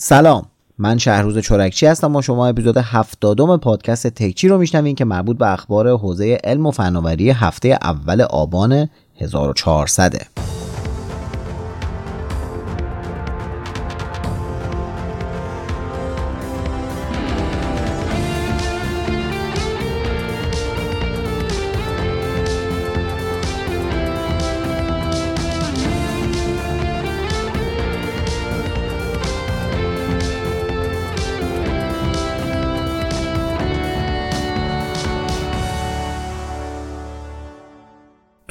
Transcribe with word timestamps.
سلام. 0.00 0.46
من 0.78 0.98
شهروز 0.98 1.38
چورکچی 1.38 1.86
هستم 1.86 2.16
و 2.16 2.22
شما 2.22 2.46
اپیزود 2.46 2.76
هفتادم 2.76 3.56
پادکست 3.56 4.06
تکچی 4.06 4.48
رو 4.48 4.58
میشنوین 4.58 4.94
که 4.94 5.04
مربوط 5.04 5.38
به 5.38 5.52
اخبار 5.52 5.98
حوزه 5.98 6.38
علم 6.44 6.66
و 6.66 6.70
فناوری 6.70 7.30
هفته 7.30 7.78
اول 7.82 8.20
آبان 8.20 8.88
1400 9.16 10.14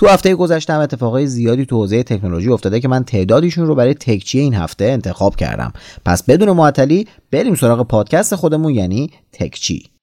تو 0.05 0.12
هفته 0.12 0.36
گذشته 0.36 0.73
هم 0.73 0.80
اتفاقای 0.80 1.27
زیادی 1.27 1.66
تو 1.66 1.76
حوزه 1.76 2.04
تکنولوژی 2.04 2.50
افتاده 2.50 2.80
که 2.80 2.88
من 2.88 3.04
تعدادیشون 3.04 3.66
رو 3.66 3.76
برای 3.76 3.94
تکچی 3.94 4.40
این 4.40 4.54
هفته 4.54 4.86
انتخاب 4.86 5.36
کردم. 5.36 5.73
پس 6.05 6.23
بدون 6.23 6.52
معطلی 6.52 7.08
بریم 7.32 7.55
سراغ 7.55 7.88
پادکست 7.88 8.36
خودمون 8.36 8.73
یعنی 8.73 9.10
تکچی. 9.32 9.95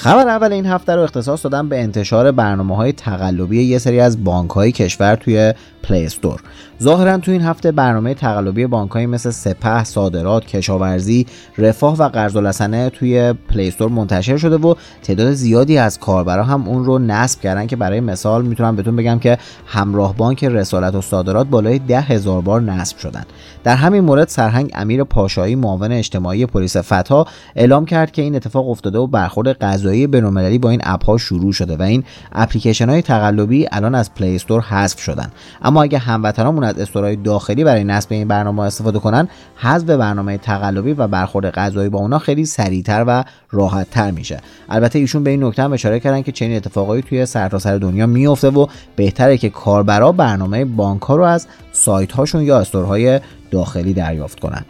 خبر 0.00 0.28
اول 0.28 0.52
این 0.52 0.66
هفته 0.66 0.94
رو 0.94 1.02
اختصاص 1.02 1.44
دادم 1.44 1.68
به 1.68 1.82
انتشار 1.82 2.32
برنامه 2.32 2.76
های 2.76 2.92
تقلبی 2.92 3.62
یه 3.62 3.78
سری 3.78 4.00
از 4.00 4.24
بانک 4.24 4.50
های 4.50 4.72
کشور 4.72 5.14
توی 5.14 5.54
Play 5.82 6.04
Store. 6.06 6.40
ظاهرا 6.82 7.18
تو 7.18 7.30
این 7.30 7.42
هفته 7.42 7.72
برنامه 7.72 8.14
تقلبی 8.14 8.66
بانکا 8.66 8.96
مثل 8.96 9.30
سپه، 9.30 9.84
صادرات، 9.84 10.46
کشاورزی، 10.46 11.26
رفاه 11.58 11.96
و 11.96 12.08
قرض 12.08 12.36
الحسنه 12.36 12.90
توی 12.90 13.32
Play 13.32 13.68
Store 13.68 13.88
منتشر 13.88 14.36
شده 14.36 14.56
و 14.56 14.74
تعداد 15.02 15.32
زیادی 15.32 15.78
از 15.78 15.98
کاربرا 15.98 16.44
هم 16.44 16.68
اون 16.68 16.84
رو 16.84 16.98
نصب 16.98 17.40
کردن 17.40 17.66
که 17.66 17.76
برای 17.76 18.00
مثال 18.00 18.46
می‌تونم 18.46 18.76
بهتون 18.76 18.96
بگم 18.96 19.18
که 19.18 19.38
همراه 19.66 20.16
بانک 20.16 20.44
رسالت 20.44 20.94
و 20.94 21.00
صادرات 21.00 21.46
بالای 21.46 21.78
ده 21.78 22.00
هزار 22.00 22.40
بار 22.40 22.60
نصب 22.60 22.98
شدن. 22.98 23.24
در 23.64 23.76
همین 23.76 24.04
مورد 24.04 24.28
سرهنگ 24.28 24.70
امیر 24.74 25.04
پاشایی 25.04 25.54
معاون 25.54 25.92
اجتماعی 25.92 26.46
پلیس 26.46 26.76
فتا 26.76 27.26
اعلام 27.56 27.84
کرد 27.84 28.12
که 28.12 28.22
این 28.22 28.36
اتفاق 28.36 28.68
افتاده 28.68 28.98
و 28.98 29.06
برخورد 29.06 29.48
قضایی 29.48 29.89
بین‌المللی 29.90 30.58
با 30.58 30.70
این 30.70 30.80
app 30.82 31.04
ها 31.04 31.18
شروع 31.18 31.52
شده 31.52 31.76
و 31.76 31.82
این 31.82 32.04
اپلیکیشن 32.32 32.90
های 32.90 33.02
تقلبی 33.02 33.66
الان 33.72 33.94
از 33.94 34.14
پلی 34.14 34.34
استور 34.36 34.60
حذف 34.60 35.00
شدن. 35.00 35.30
اما 35.62 35.82
اگه 35.82 35.98
هموطنامون 35.98 36.64
از 36.64 36.78
استورهای 36.78 37.16
داخلی 37.16 37.64
برای 37.64 37.84
نصب 37.84 38.12
این 38.12 38.28
برنامه 38.28 38.62
استفاده 38.62 38.98
کنن 38.98 39.28
حذف 39.56 39.86
برنامه 39.86 40.38
تقلبی 40.38 40.92
و 40.92 41.08
برخورد 41.08 41.50
غذایی 41.50 41.88
با 41.88 41.98
اونا 41.98 42.18
خیلی 42.18 42.46
سریعتر 42.46 43.04
و 43.06 43.24
راحتتر 43.50 44.10
میشه. 44.10 44.40
البته 44.68 44.98
ایشون 44.98 45.24
به 45.24 45.30
این 45.30 45.44
نکته 45.44 45.62
هم 45.62 45.72
اشاره 45.72 46.00
کردن 46.00 46.22
که 46.22 46.32
چنین 46.32 46.56
اتفاقایی 46.56 47.02
توی 47.02 47.26
سرتاسر 47.26 47.70
سر 47.70 47.78
دنیا 47.78 48.06
میفته 48.06 48.50
و 48.50 48.66
بهتره 48.96 49.38
که 49.38 49.50
کاربرا 49.50 50.12
برنامه 50.12 50.64
بانک 50.64 51.02
ها 51.02 51.16
رو 51.16 51.22
از 51.22 51.46
سایت 51.72 52.12
هاشون 52.12 52.42
یا 52.42 52.58
استورهای 52.58 53.20
داخلی 53.50 53.92
دریافت 53.92 54.40
کنن. 54.40 54.64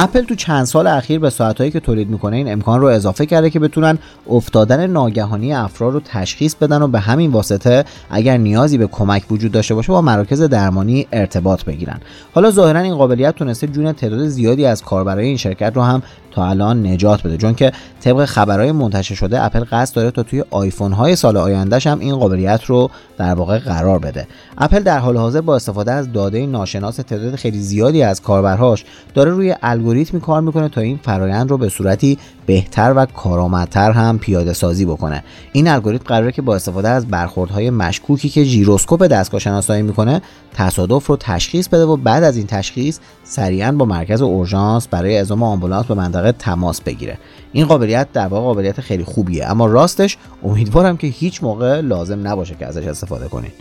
اپل 0.00 0.22
تو 0.22 0.34
چند 0.34 0.64
سال 0.64 0.86
اخیر 0.86 1.18
به 1.18 1.30
ساعتهایی 1.30 1.70
که 1.70 1.80
تولید 1.80 2.10
می‌کنه 2.10 2.36
این 2.36 2.52
امکان 2.52 2.80
رو 2.80 2.86
اضافه 2.86 3.26
کرده 3.26 3.50
که 3.50 3.60
بتونن 3.60 3.98
افتادن 4.28 4.86
ناگهانی 4.86 5.54
افراد 5.54 5.94
رو 5.94 6.00
تشخیص 6.00 6.54
بدن 6.54 6.82
و 6.82 6.88
به 6.88 7.00
همین 7.00 7.30
واسطه 7.30 7.84
اگر 8.10 8.36
نیازی 8.36 8.78
به 8.78 8.86
کمک 8.86 9.22
وجود 9.30 9.52
داشته 9.52 9.74
باشه 9.74 9.92
با 9.92 10.02
مراکز 10.02 10.42
درمانی 10.42 11.06
ارتباط 11.12 11.64
بگیرن. 11.64 12.00
حالا 12.34 12.50
ظاهرا 12.50 12.80
این 12.80 12.94
قابلیت 12.94 13.34
تونسته 13.34 13.66
جون 13.66 13.92
تعداد 13.92 14.28
زیادی 14.28 14.66
از 14.66 14.82
کاربرای 14.82 15.26
این 15.26 15.36
شرکت 15.36 15.72
رو 15.74 15.82
هم 15.82 16.02
الان 16.40 16.86
نجات 16.86 17.22
بده. 17.22 17.36
چون 17.36 17.54
که 17.54 17.72
طبق 18.00 18.24
خبرهای 18.24 18.72
منتشر 18.72 19.14
شده 19.14 19.44
اپل 19.44 19.64
قصد 19.72 19.96
داره 19.96 20.10
تا 20.10 20.22
توی 20.22 20.44
آیفون 20.50 20.92
های 20.92 21.16
سال 21.16 21.36
آیندهش 21.36 21.86
هم 21.86 21.98
این 21.98 22.16
قابلیت 22.16 22.64
رو 22.64 22.90
در 23.18 23.34
واقع 23.34 23.58
قرار 23.58 23.98
بده. 23.98 24.26
اپل 24.58 24.80
در 24.80 24.98
حال 24.98 25.16
حاضر 25.16 25.40
با 25.40 25.56
استفاده 25.56 25.92
از 25.92 26.12
داده 26.12 26.46
ناشناس 26.46 26.96
تعداد 26.96 27.36
خیلی 27.36 27.58
زیادی 27.58 28.02
از 28.02 28.22
کاربرهاش 28.22 28.84
داره 29.14 29.30
روی 29.30 29.54
الگوریتمی 29.62 30.20
کار 30.20 30.40
می‌کنه 30.40 30.68
تا 30.68 30.80
این 30.80 31.00
فرایند 31.02 31.50
رو 31.50 31.58
به 31.58 31.68
صورتی 31.68 32.18
بهتر 32.46 32.92
و 32.96 33.06
کارآمدتر 33.06 33.90
هم 33.90 34.18
پیاده 34.18 34.52
سازی 34.52 34.84
بکنه. 34.84 35.24
این 35.52 35.68
الگوریتم 35.68 36.04
قراره 36.04 36.32
که 36.32 36.42
با 36.42 36.56
استفاده 36.56 36.88
از 36.88 37.06
برخوردهای 37.06 37.70
مشکوکی 37.70 38.28
که 38.28 38.44
ژیروسکوپ 38.44 39.06
دستگاه 39.06 39.40
شناسایی 39.40 39.82
می‌کنه 39.82 40.22
تصادف 40.54 41.06
رو 41.06 41.16
تشخیص 41.16 41.68
بده 41.68 41.84
و 41.84 41.96
بعد 41.96 42.24
از 42.24 42.36
این 42.36 42.46
تشخیص 42.46 42.98
سریعا 43.24 43.72
با 43.72 43.84
مرکز 43.84 44.22
اورژانس 44.22 44.88
برای 44.88 45.16
اعزام 45.16 45.42
آمبولانس 45.42 45.86
به 45.86 45.94
منطقه 45.94 46.27
تماس 46.32 46.80
بگیره. 46.80 47.18
این 47.52 47.66
قابلیت 47.66 48.12
در 48.12 48.26
واقع 48.26 48.44
قابلیت 48.44 48.80
خیلی 48.80 49.04
خوبیه. 49.04 49.50
اما 49.50 49.66
راستش 49.66 50.16
امیدوارم 50.42 50.96
که 50.96 51.06
هیچ 51.06 51.42
موقع 51.42 51.80
لازم 51.80 52.28
نباشه 52.28 52.54
که 52.54 52.66
ازش 52.66 52.86
استفاده 52.86 53.28
کنید 53.28 53.52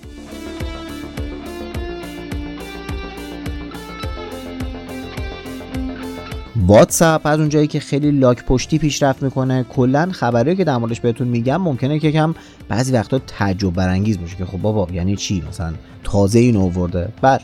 واتساپ 6.67 7.21
از 7.25 7.39
اونجایی 7.39 7.67
که 7.67 7.79
خیلی 7.79 8.11
لاک 8.11 8.45
پشتی 8.45 8.77
پیشرفت 8.77 9.23
می‌کنه 9.23 9.65
کلا 9.69 10.09
خبری 10.11 10.55
که 10.55 10.63
در 10.63 10.77
موردش 10.77 10.99
بهتون 10.99 11.27
میگم 11.27 11.57
ممکنه 11.57 11.99
که 11.99 12.11
کم 12.11 12.35
بعضی 12.69 12.93
وقتا 12.93 13.19
تعجب 13.19 13.73
برانگیز 13.73 14.19
باشه 14.19 14.35
که 14.35 14.45
خب 14.45 14.57
بابا 14.57 14.87
یعنی 14.93 15.15
چی؟ 15.15 15.43
مثلا 15.49 15.73
تازه 16.03 16.39
این 16.39 16.57
آورده. 16.57 17.09
بله. 17.21 17.39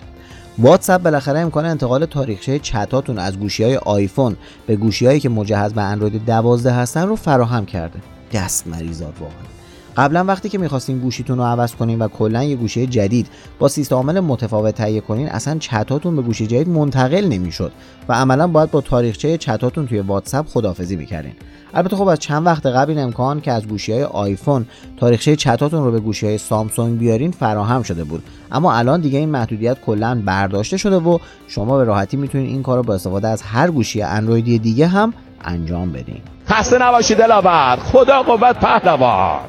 واتساپ 0.58 1.02
بالاخره 1.02 1.40
امکان 1.40 1.66
انتقال 1.66 2.06
تاریخچه 2.06 2.59
چتاتون 2.59 3.19
از 3.19 3.40
گوشی 3.40 3.64
های 3.64 3.78
آیفون 3.78 4.36
به 4.68 4.75
گوشی 4.75 5.06
هایی 5.06 5.19
که 5.19 5.30
مجهز 5.30 5.74
به 5.74 5.81
اندروید 5.81 6.25
12 6.25 6.72
هستن 6.72 7.08
رو 7.08 7.16
فراهم 7.16 7.66
کرده. 7.66 8.00
دست 8.34 8.68
مریضات 8.68 9.22
واقعا. 9.22 9.53
قبلا 9.98 10.24
وقتی 10.24 10.50
که 10.50 10.58
می‌خواستین 10.58 11.00
گوشیتون 11.00 11.38
رو 11.38 11.44
عوض 11.44 11.76
کنین 11.76 12.00
و 12.00 12.08
کلا 12.08 12.44
یه 12.44 12.56
گوشی 12.56 12.88
جدید 12.88 13.28
با 13.59 13.68
سیستم 13.68 13.96
عامل 13.96 14.20
متفاوت 14.20 14.76
تهیه 14.76 15.02
کنین 15.02 15.30
اصلا 15.30 15.58
چتاتون 15.59 16.16
به 16.16 16.22
گوشی 16.22 16.48
جدید 16.48 16.70
منتقل 16.70 17.26
نمی‌شد 17.26 17.72
و 18.09 18.14
عملا 18.14 18.48
باید 18.48 18.72
با 18.72 18.81
تاریخچه 18.81 19.38
چتاتون 19.38 19.88
توی 19.88 20.00
واتساپ 20.00 20.48
خدافزی 20.48 20.96
می‌کردین 20.96 21.34
البته 21.74 21.96
خب 21.96 22.08
از 22.08 22.20
چند 22.20 22.46
وقت 22.46 22.66
قبل 22.66 22.90
این 22.90 23.00
امکان 23.00 23.42
که 23.42 23.52
از 23.52 23.68
گوشی 23.68 23.92
های 23.92 24.04
آیفون 24.04 24.66
تاریخچه 24.98 25.36
چتاتون 25.36 25.84
رو 25.84 25.92
به 25.92 26.00
گوشی 26.00 26.25
های 26.25 26.38
سامسونگ 26.38 27.00
بیارین 27.00 27.31
فراهم 27.31 27.84
شده 27.84 28.04
بود. 28.04 28.24
اما 28.52 28.74
الان 28.74 29.02
دیگه 29.02 29.20
این 29.20 29.30
محدودیت 29.30 29.81
کلا 29.81 30.22
برداشته 30.25 30.78
شده 30.78 30.96
و 30.96 31.18
شما 31.48 31.78
به 31.78 31.84
راحتی 31.84 32.18
می‌تونید 32.18 32.50
این 32.50 32.64
کار 32.64 32.78
رو 32.78 32.84
با 32.84 32.94
استفاده 32.94 33.28
از 33.28 33.42
هر 33.42 33.72
گوشی 33.72 34.02
اندرویدی 34.02 34.60
دیگه 34.60 34.88
هم 34.88 35.14
انجام 35.46 35.92
بدین. 35.92 36.22
خسته 36.48 36.78
نباشید 36.81 37.18
دلاور. 37.18 37.75
خدا 37.75 38.24
قوت 38.24 38.60
پهلوان. 38.60 39.40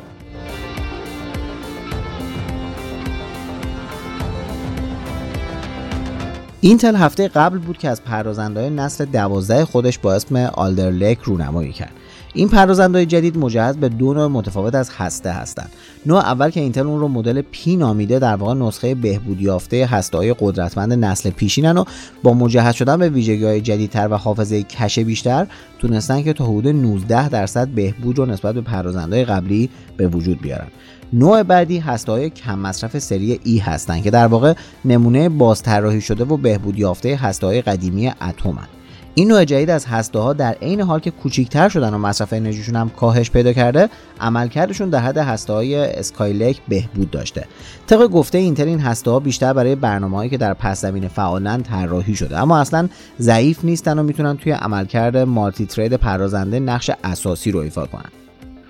اینتل 6.64 6.96
هفته 6.96 7.28
قبل 7.28 7.58
بود 7.58 7.78
که 7.78 7.88
از 7.88 8.04
پردازنده‌های 8.04 8.70
نسل 8.70 9.04
دوازده 9.04 9.64
خودش 9.64 9.98
با 9.98 10.14
اسم 10.14 10.36
Alder 10.36 10.90
Lake 10.90 11.18
رونمایی 11.18 11.72
کرد. 11.72 11.92
این 12.36 12.48
پردازنده‌های 12.48 13.06
جدید 13.06 13.38
مجهز 13.38 13.76
به 13.76 13.88
دو 13.88 14.14
نوع 14.14 14.26
متفاوت 14.26 14.74
از 14.74 14.90
هسته 14.90 15.30
هستند. 15.30 15.70
نوع 16.06 16.18
اول 16.18 16.50
که 16.50 16.60
اینتل 16.60 16.86
اون 16.86 17.00
رو 17.00 17.08
مدل 17.08 17.42
P 17.42 17.76
نامیده 17.76 18.18
در 18.18 18.36
واقع 18.36 18.54
نسخه 18.54 18.94
بهبود 18.94 19.40
یافته 19.40 19.64
هسته 19.64 19.88
های 20.12 20.34
قدرتمند 20.40 20.92
نسل 20.92 21.30
پیشینن 21.30 21.78
و 21.78 21.84
با 22.22 22.34
مجهز 22.34 22.74
شدن 22.74 22.96
به 22.96 23.08
ویژگی 23.08 23.44
های 23.44 23.60
جدیدتر 23.60 24.08
و 24.10 24.16
حافظه 24.16 24.62
کش 24.62 25.04
بیشتر 25.04 25.46
تونستن 25.78 26.22
که 26.22 26.32
تا 26.32 26.44
حدود 26.44 26.68
19 26.68 27.28
درصد 27.28 27.68
بهبود 27.68 28.18
رو 28.18 28.26
نسبت 28.26 28.54
به 28.54 28.60
پردازنده‌های 28.60 29.24
قبلی 29.24 29.70
به 29.96 30.08
وجود 30.08 30.40
بیارن. 30.40 30.68
نوع 31.12 31.42
بعدی 31.42 31.78
هسته 31.78 32.12
های 32.12 32.30
کم 32.30 32.58
مصرف 32.58 32.98
سری 32.98 33.40
E 33.44 33.58
هستند 33.58 34.02
که 34.02 34.10
در 34.10 34.26
واقع 34.26 34.54
نمونه 34.84 35.28
بازطراحی 35.28 36.00
شده 36.00 36.24
و 36.24 36.36
بهبود 36.36 36.78
یافته 36.78 37.16
هسته 37.16 37.46
های 37.46 37.62
قدیمی 37.62 38.08
اتمن 38.08 38.68
این 39.16 39.28
نوع 39.28 39.44
جدید 39.44 39.70
از 39.70 39.86
هسته 39.86 40.18
ها 40.18 40.32
در 40.32 40.52
عین 40.62 40.80
حال 40.80 41.00
که 41.00 41.10
کوچیکتر 41.10 41.68
شدن 41.68 41.94
و 41.94 41.98
مصرف 41.98 42.32
انرژیشون 42.32 42.76
هم 42.76 42.88
کاهش 42.90 43.30
پیدا 43.30 43.52
کرده 43.52 43.88
عملکردشون 44.20 44.90
در 44.90 44.98
حد 44.98 45.18
هسته 45.18 45.52
های 45.52 45.76
اسکایلک 45.76 46.60
بهبود 46.68 47.10
داشته. 47.10 47.46
طبق 47.86 48.06
گفته 48.06 48.38
اینتل 48.38 48.68
این 48.68 48.80
هسته 48.80 49.10
ها 49.10 49.20
بیشتر 49.20 49.52
برای 49.52 49.74
برنامه‌هایی 49.74 50.30
که 50.30 50.36
در 50.36 50.54
پس 50.54 50.80
زمینه 50.80 51.08
فعالن 51.08 51.62
طراحی 51.62 52.16
شده. 52.16 52.38
اما 52.38 52.58
اصلا 52.58 52.88
ضعیف 53.20 53.64
نیستن 53.64 53.98
و 53.98 54.02
می‌تونن 54.02 54.36
توی 54.36 54.52
عملکرد 54.52 55.16
مالتی 55.16 55.66
ترید 55.66 55.94
پردازنده 55.94 56.60
نقش 56.60 56.90
اساسی 57.04 57.50
رو 57.50 57.60
ایفا 57.60 57.86
کنن. 57.86 58.10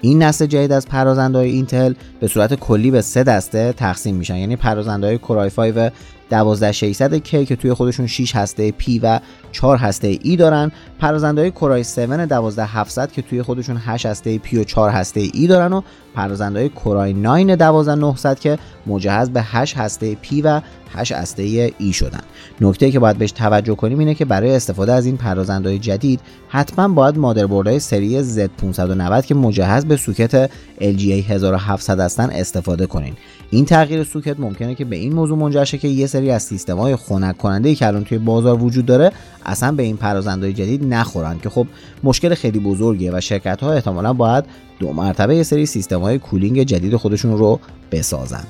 این 0.00 0.22
نسل 0.22 0.46
جدید 0.46 0.72
از 0.72 0.88
پرازنده 0.88 1.38
های 1.38 1.50
اینتل 1.50 1.94
به 2.20 2.28
صورت 2.28 2.54
کلی 2.54 2.90
به 2.90 3.02
سه 3.02 3.24
دسته 3.24 3.72
تقسیم 3.72 4.16
میشن. 4.16 4.36
یعنی 4.36 4.56
پرازنده 4.56 5.06
های 5.06 5.18
کورای 5.18 5.50
5 5.50 5.92
12600 6.30 7.18
K 7.18 7.46
که 7.48 7.56
توی 7.56 7.74
خودشون 7.74 8.06
6 8.06 8.36
هسته 8.36 8.74
P 8.80 9.00
و 9.02 9.20
4 9.52 9.76
هسته 9.76 10.14
E 10.14 10.36
دارن. 10.36 10.72
پردازنده 10.98 11.50
کورای 11.50 11.80
7 11.80 11.96
12700 11.96 13.12
که 13.12 13.22
توی 13.22 13.42
خودشون 13.42 13.76
8 13.76 14.06
هسته 14.06 14.38
P 14.38 14.54
و 14.54 14.64
4 14.64 14.90
هسته 14.90 15.28
E 15.28 15.48
دارن 15.48 15.72
و 15.72 15.80
پردازنده 16.14 16.68
کورای 16.68 17.12
9 17.12 17.56
12900 17.56 18.38
که 18.38 18.58
مجهز 18.86 19.30
به 19.30 19.42
8 19.42 19.76
هسته 19.76 20.16
P 20.22 20.40
و 20.44 20.60
8 20.94 21.12
هسته 21.12 21.68
E 21.68 21.92
شدن. 21.92 22.20
نکته 22.60 22.90
که 22.90 22.98
باید 22.98 23.18
بهش 23.18 23.32
توجه 23.32 23.74
کنیم 23.74 23.98
اینه 23.98 24.14
که 24.14 24.24
برای 24.24 24.56
استفاده 24.56 24.92
از 24.92 25.06
این 25.06 25.16
پردازندهای 25.16 25.78
جدید 25.78 26.20
حتما 26.48 26.88
باید 26.88 27.18
مادربردهای 27.18 27.78
سری 27.78 28.24
Z590 28.24 29.26
که 29.26 29.34
مجهز 29.34 29.84
به 29.84 29.96
سوکت 29.96 30.50
LGA 30.80 31.30
1700 31.30 32.00
هستن 32.00 32.30
استفاده 32.30 32.86
کنین. 32.86 33.16
این 33.54 33.64
تغییر 33.64 34.04
سوکت 34.04 34.40
ممکنه 34.40 34.74
که 34.74 34.84
به 34.84 34.96
این 34.96 35.12
موضوع 35.12 35.38
منجر 35.38 35.64
شه 35.64 35.78
که 35.78 35.88
یه 35.88 36.06
سری 36.06 36.30
از 36.30 36.42
سیستم‌های 36.42 36.96
خنک 36.96 37.38
کننده 37.38 37.74
که 37.74 37.86
الان 37.86 38.04
توی 38.04 38.18
بازار 38.18 38.62
وجود 38.62 38.86
داره 38.86 39.12
اصلا 39.46 39.72
به 39.72 39.82
این 39.82 39.96
پردازندهای 39.96 40.52
جدید 40.52 40.84
نخورن. 40.94 41.38
که 41.38 41.48
خب 41.48 41.66
مشکل 42.04 42.34
خیلی 42.34 42.58
بزرگیه 42.58 43.12
و 43.12 43.20
شرکت 43.20 43.60
ها 43.60 43.72
احتمالا 43.72 44.12
باید 44.12 44.44
دو 44.78 44.92
مرتبه 44.92 45.36
یه 45.36 45.42
سری 45.42 45.66
سیستم 45.66 46.00
های 46.00 46.18
cooling 46.18 46.62
جدید 46.62 46.96
خودشون 46.96 47.38
رو 47.38 47.60
بسازن. 47.92 48.44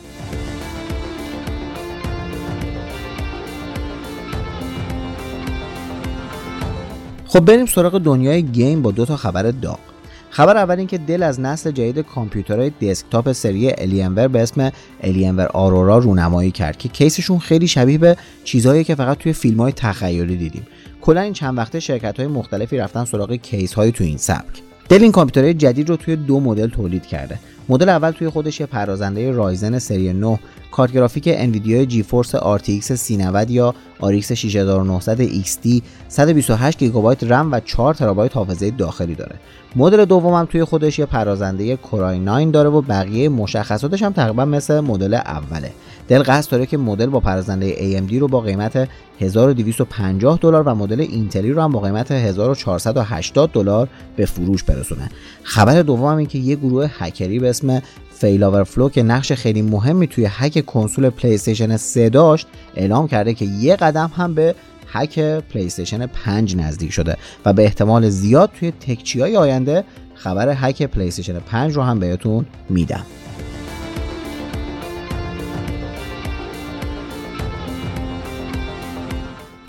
خب 7.27 7.41
بریم 7.41 7.67
سراغ 7.67 7.99
دنیای 7.99 8.43
گیم 8.43 8.83
با 8.83 8.91
دو 8.91 9.05
تا 9.05 9.17
خبر 9.17 9.43
داغ. 9.51 9.94
خبر 10.35 10.57
اول 10.57 10.79
این 10.79 10.87
که 10.87 10.99
دل 10.99 11.23
از 11.23 11.41
نسل 11.41 11.71
جدید 11.71 11.99
کامپیوترهای 11.99 12.71
دسکتاپ 12.71 13.33
سری 13.33 13.71
Alienware 13.71 14.29
به 14.29 14.43
اسم 14.43 14.73
Alienware 15.03 15.47
Aurora 15.47 15.99
رونمایی 15.99 16.51
کرد 16.51 16.77
که 16.77 16.89
کیسشون 16.89 17.39
خیلی 17.39 17.69
شبیه 17.69 17.99
به 17.99 18.17
چیزهایی 18.45 18.85
که 18.85 18.95
فقط 18.95 19.19
توی 19.19 19.33
فیلم 19.33 19.61
های 19.61 19.73
تخیلی 19.73 20.37
دیدیم. 20.37 20.67
کلا 21.01 21.21
این 21.21 21.33
چند 21.33 21.59
وقته 21.59 21.81
شرکت 21.81 22.21
های 22.21 22.29
مختلفی 22.29 22.77
رفتن 22.77 23.05
سراغ 23.05 23.33
کیس 23.33 23.75
های 23.75 23.93
تو 23.93 24.05
این 24.05 24.17
سبک. 24.17 24.63
دل 24.89 25.03
این 25.03 25.13
کامپیوترهای 25.13 25.55
جدید 25.55 25.89
رو 25.89 25.97
توی 25.97 26.17
دو 26.17 26.41
مدل 26.41 26.69
تولید 26.69 27.07
کرده. 27.07 27.39
مدل 27.69 27.89
اول 27.89 28.11
توی 28.11 28.29
خودش 28.29 28.61
یه 28.61 28.67
پردازنده 28.67 29.31
Ryzen 29.31 29.79
سری 29.79 30.13
9 30.13 30.39
کارت 30.75 30.93
گرافیک 30.93 31.29
انویدیا 31.33 31.85
GeForce 31.85 32.37
RTX 32.37 32.81
3090 32.81 33.51
یا 33.51 33.75
RX 34.01 34.33
6900 34.33 35.43
XT 35.43 35.83
128 36.09 36.79
گیگابایت 36.79 37.25
رم 37.25 37.53
و 37.53 37.61
4 37.61 37.95
ترابایت 37.95 38.37
حافظه 38.37 38.71
داخلی 38.71 39.15
داره. 39.15 39.37
مدل 39.77 40.05
دوم 40.05 40.45
توی 40.45 40.65
خودش 40.65 40.99
یه 40.99 41.07
پردازنده 41.07 41.77
Core 41.77 42.19
i9 42.19 42.51
داره 42.51 42.69
و 42.69 42.81
بقیه 42.81 43.29
مشخصاتش 43.29 44.03
هم 44.03 44.13
تقریبا 44.13 44.45
مثل 44.45 44.81
مدل 44.81 45.15
اوله. 45.15 45.73
دل 46.09 46.23
قصد 46.23 46.51
داره 46.51 46.67
که 46.67 46.77
مدل 46.77 47.07
با 47.07 47.21
پردازنده 47.21 47.75
AMD 47.75 48.15
رو 48.15 48.29
با 48.29 48.41
قیمت 48.41 48.89
1250 49.21 50.39
دلار 50.43 50.63
و 50.63 50.75
مدل 50.75 51.01
اینتلی 51.01 51.53
رو 51.53 51.63
هم 51.63 51.73
با 51.73 51.81
قیمت 51.81 52.11
1480 52.11 53.51
دلار 53.53 53.89
به 54.17 54.27
فروش 54.27 54.65
برسونه. 54.65 55.09
خبر 55.43 55.83
دوم 55.83 56.05
این 56.05 56.27
که 56.27 56.39
یه 56.39 56.57
گروه 56.57 56.91
هکری 56.99 57.39
به 57.39 57.51
اسم 57.51 57.83
fail0verflow 58.15 58.89
که 58.89 59.03
نقش 59.03 59.33
خیلی 59.33 59.63
مهمی 59.63 60.07
توی 60.07 60.27
هک 60.31 60.67
کنسول 60.67 61.11
پلی 61.11 61.35
استیشن 61.35 61.77
3 61.77 62.09
داشت 62.09 62.47
اعلام 62.77 63.09
کرده 63.09 63.35
که 63.35 63.45
یه 63.45 63.77
قدم 63.77 64.13
هم 64.17 64.35
به 64.35 64.55
هک 64.93 65.19
پلی 65.19 65.67
استیشن 65.67 66.07
5 66.07 66.57
نزدیک 66.57 66.93
شده 66.93 67.17
و 67.45 67.53
به 67.53 67.65
احتمال 67.65 68.09
زیاد 68.09 68.51
توی 68.61 68.71
تکچی 68.71 69.21
های 69.21 69.37
آینده 69.37 69.85
خبر 70.15 70.55
هک 70.57 70.83
پلی 70.83 71.09
استیشن 71.09 71.39
5 71.39 71.73
رو 71.73 71.83
هم 71.83 71.99
بهتون 71.99 72.47
میدم. 72.71 73.07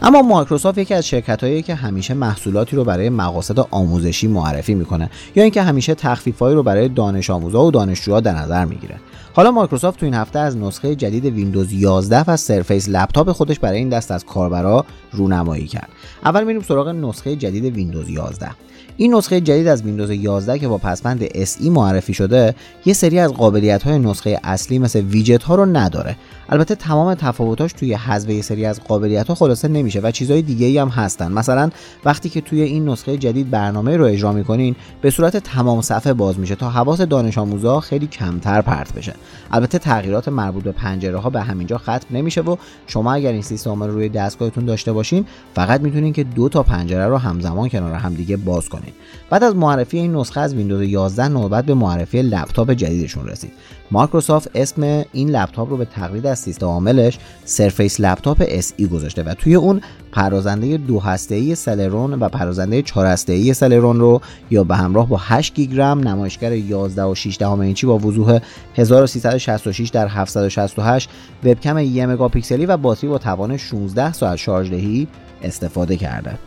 اما 0.05 0.21
مایکروسافت 0.21 0.77
یکی 0.77 0.93
از 0.93 1.07
شرکت 1.07 1.43
هایی 1.43 1.61
که 1.61 1.75
همیشه 1.75 2.13
محصولاتی 2.13 2.75
رو 2.75 2.83
برای 2.83 3.09
مقاصد 3.09 3.59
آموزشی 3.71 4.27
معرفی 4.27 4.75
می‌کنه 4.75 5.09
یا 5.35 5.43
اینکه 5.43 5.61
همیشه 5.61 5.95
تخفیفهایی 5.95 6.55
رو 6.55 6.63
برای 6.63 6.87
دانش 6.89 7.29
آموزا 7.29 7.65
و 7.65 7.71
دانشجوها 7.71 8.19
در 8.19 8.33
نظر 8.33 8.65
می‌گیره. 8.65 8.95
حالا 9.35 9.51
مایکروسافت 9.51 9.99
تو 9.99 10.05
این 10.05 10.13
هفته 10.13 10.39
از 10.39 10.57
نسخه 10.57 10.95
جدید 10.95 11.25
ویندوز 11.25 11.73
11 11.73 12.23
و 12.27 12.37
Surface 12.37 12.89
Laptop 12.89 13.31
خودش 13.31 13.59
برای 13.59 13.77
این 13.77 13.89
دست 13.89 14.11
از 14.11 14.25
کاربرا 14.25 14.85
رونمایی 15.11 15.67
کرد. 15.67 15.89
اول 16.25 16.43
میریم 16.43 16.61
سراغ 16.61 16.87
نسخه 16.87 17.35
جدید 17.35 17.65
ویندوز 17.65 18.09
11 18.09 18.49
این 18.97 19.15
نسخه 19.15 19.41
جدید 19.41 19.67
از 19.67 19.83
ویندوز 19.83 20.09
11 20.09 20.59
که 20.59 20.67
با 20.67 20.77
پسوند 20.77 21.27
SE 21.27 21.67
معرفی 21.67 22.13
شده 22.13 22.55
یه 22.85 22.93
سری 22.93 23.19
از 23.19 23.33
قابلیت 23.33 23.83
های 23.83 23.99
نسخه 23.99 24.39
اصلی 24.43 24.79
مثل 24.79 24.99
ویجت 24.99 25.43
ها 25.43 25.55
رو 25.55 25.65
نداره. 25.65 26.15
البته 26.49 26.75
تمام 26.75 27.13
تفاوتاش 27.13 27.73
توی 27.73 27.93
حذف 27.93 28.29
یه 28.29 28.41
سری 28.41 28.65
از 28.65 28.83
قابلیت 28.83 29.27
ها 29.27 29.35
خلاصه 29.35 29.67
نمیشه 29.67 29.99
و 29.99 30.11
چیزهای 30.11 30.41
دیگه 30.41 30.81
هم 30.81 30.87
هستن. 30.87 31.31
مثلا 31.31 31.69
وقتی 32.05 32.29
که 32.29 32.41
توی 32.41 32.61
این 32.61 32.89
نسخه 32.89 33.17
جدید 33.17 33.49
برنامه 33.49 33.97
رو 33.97 34.05
اجرا 34.05 34.31
می‌کنین 34.31 34.75
به 35.01 35.09
صورت 35.09 35.37
تمام 35.37 35.81
صفحه 35.81 36.13
باز 36.13 36.39
میشه 36.39 36.55
تا 36.55 36.69
حواس 36.69 37.01
دانش 37.01 37.37
آموزا 37.37 37.79
خیلی 37.79 38.07
کمتر 38.07 38.61
پرت 38.61 38.93
بشه. 38.93 39.13
البته 39.51 39.79
تغییرات 39.79 40.27
مربوط 40.27 40.63
به 40.63 40.71
پنجره 40.71 41.17
ها 41.17 41.29
به 41.29 41.41
همینجا 41.41 41.77
ختم 41.77 42.07
نمیشه 42.11 42.41
و 42.41 42.55
شما 42.87 43.13
اگر 43.13 43.31
این 43.31 43.41
سیستم 43.41 43.83
رو 43.83 43.91
روی 43.91 44.09
دستگاهتون 44.09 44.65
داشته 44.65 44.93
باشین 44.93 45.25
فقط 45.55 45.81
می‌تونین 45.81 46.13
که 46.13 46.23
دو 46.23 46.49
تا 46.49 46.63
پنجره 46.63 47.07
رو 47.07 47.17
همزمان 47.17 47.69
کنار 47.69 47.93
همدیگه 47.93 48.37
باز 48.37 48.69
کنین. 48.69 48.93
بعد 49.29 49.43
از 49.43 49.55
معرفی 49.55 49.97
این 49.97 50.15
نسخه 50.15 50.39
از 50.39 50.55
ویندوز 50.55 50.81
11 50.81 51.27
نوبت 51.27 51.65
به 51.65 51.73
معرفی 51.73 52.21
لپتاپ 52.21 52.71
جدیدشون 52.71 53.27
رسید. 53.27 53.51
مایکروسافت 53.91 54.49
اسم 54.55 55.03
این 55.13 55.29
لپتاپ 55.29 55.69
رو 55.69 55.77
به 55.77 55.85
تقلید 55.85 56.25
از 56.25 56.39
سیستم 56.39 56.65
عاملش 56.65 57.19
Surface 57.45 57.99
Laptop 57.99 58.43
SE 58.77 58.87
گذاشته 58.87 59.23
و 59.23 59.33
توی 59.33 59.55
اون 59.55 59.81
پردازنده 60.11 60.77
دو 60.77 60.99
هسته‌ای 60.99 61.55
Celeron 61.55 62.13
و 62.13 62.29
پردازنده 62.29 62.81
چهار 62.81 63.05
هسته‌ای 63.05 63.53
Celeron 63.53 63.99
رو 63.99 64.21
یا 64.51 64.63
به 64.63 64.75
همراه 64.75 65.09
با 65.09 65.17
8 65.21 65.53
گیگ 65.53 65.79
رم 65.79 66.07
نمایشگر 66.07 66.51
11 66.51 67.03
و 67.03 67.15
6 67.15 67.37
دهم 67.39 67.59
اینچی 67.59 67.87
با 67.87 67.97
وضوح 67.97 68.39
1366 68.75 69.89
در 69.89 70.07
768 70.07 71.09
وبکم 71.43 71.77
1 71.77 72.03
مگاپیکسلی 72.03 72.65
و 72.65 72.77
باتری 72.77 73.09
با 73.09 73.17
توان 73.17 73.57
16 73.57 74.13
ساعت 74.13 74.35
شارژ 74.35 74.69
دهی 74.69 75.07
استفاده 75.43 75.97
کرده. 75.97 76.37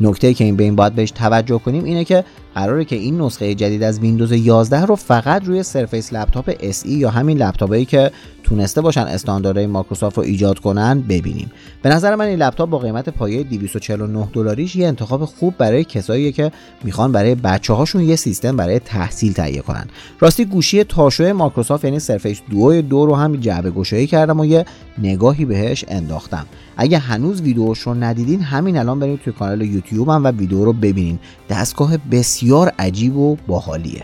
نکته 0.00 0.34
که 0.34 0.44
این 0.44 0.56
بین 0.56 0.76
باید 0.76 0.94
بهش 0.94 1.10
توجه 1.10 1.58
کنیم 1.58 1.84
اینه 1.84 2.04
که 2.04 2.24
قراره 2.54 2.84
که 2.84 2.96
این 2.96 3.20
نسخه 3.20 3.54
جدید 3.54 3.82
از 3.82 4.00
ویندوز 4.00 4.32
11 4.32 4.84
رو 4.84 4.96
فقط 4.96 5.44
روی 5.44 5.62
Surface 5.62 6.12
Laptop 6.12 6.50
SE 6.50 6.86
یا 6.86 7.10
همین 7.10 7.38
لپتاپی 7.38 7.84
که 7.84 8.10
تونسته 8.44 8.80
باشن 8.80 9.00
استانداردهای 9.00 9.66
مایکروسافت 9.66 10.18
رو 10.18 10.24
ایجاد 10.24 10.58
کنن 10.58 11.00
ببینیم. 11.00 11.50
به 11.82 11.88
نظر 11.88 12.14
من 12.14 12.24
این 12.24 12.38
لپتاپ 12.38 12.70
با 12.70 12.78
قیمت 12.78 13.08
پایه 13.08 13.42
249 13.42 14.28
دلاریش 14.32 14.76
یه 14.76 14.86
انتخاب 14.86 15.24
خوب 15.24 15.54
برای 15.58 15.84
کسایی 15.84 16.32
که 16.32 16.52
می‌خوان 16.84 17.12
برای 17.12 17.34
بچه 17.34 17.72
هاشون 17.72 18.02
یه 18.02 18.16
سیستم 18.16 18.56
برای 18.56 18.78
تحصیل 18.78 19.32
تهیه 19.32 19.60
کنن. 19.60 19.86
راستی 20.20 20.44
گوشی 20.44 20.84
تاشو 20.84 21.32
مایکروسافت 21.32 21.84
یعنی 21.84 21.98
Surface 21.98 22.27
Duo 22.27 22.40
دو 22.50 23.06
رو 23.06 23.14
هم 23.14 23.36
جعبه 23.36 23.70
گشایی 23.70 24.06
کردم 24.06 24.40
و 24.40 24.44
یه 24.44 24.64
نگاهی 24.98 25.44
بهش 25.44 25.84
انداختم. 25.88 26.46
اگه 26.76 26.98
هنوز 26.98 27.40
ویدیوش 27.40 27.78
رو 27.78 27.94
ندیدین 27.94 28.40
همین 28.40 28.76
الان 28.76 29.00
برید 29.00 29.20
توی 29.20 29.32
کانال 29.32 29.62
یوتیوبم 29.62 30.24
و 30.24 30.28
ویدیو 30.28 30.64
رو 30.64 30.72
ببینین. 30.72 31.18
دستگاه 31.50 31.96
بسیار 31.96 32.39
عجیب 32.78 33.16
و 33.16 33.36
باحالیه. 33.46 34.02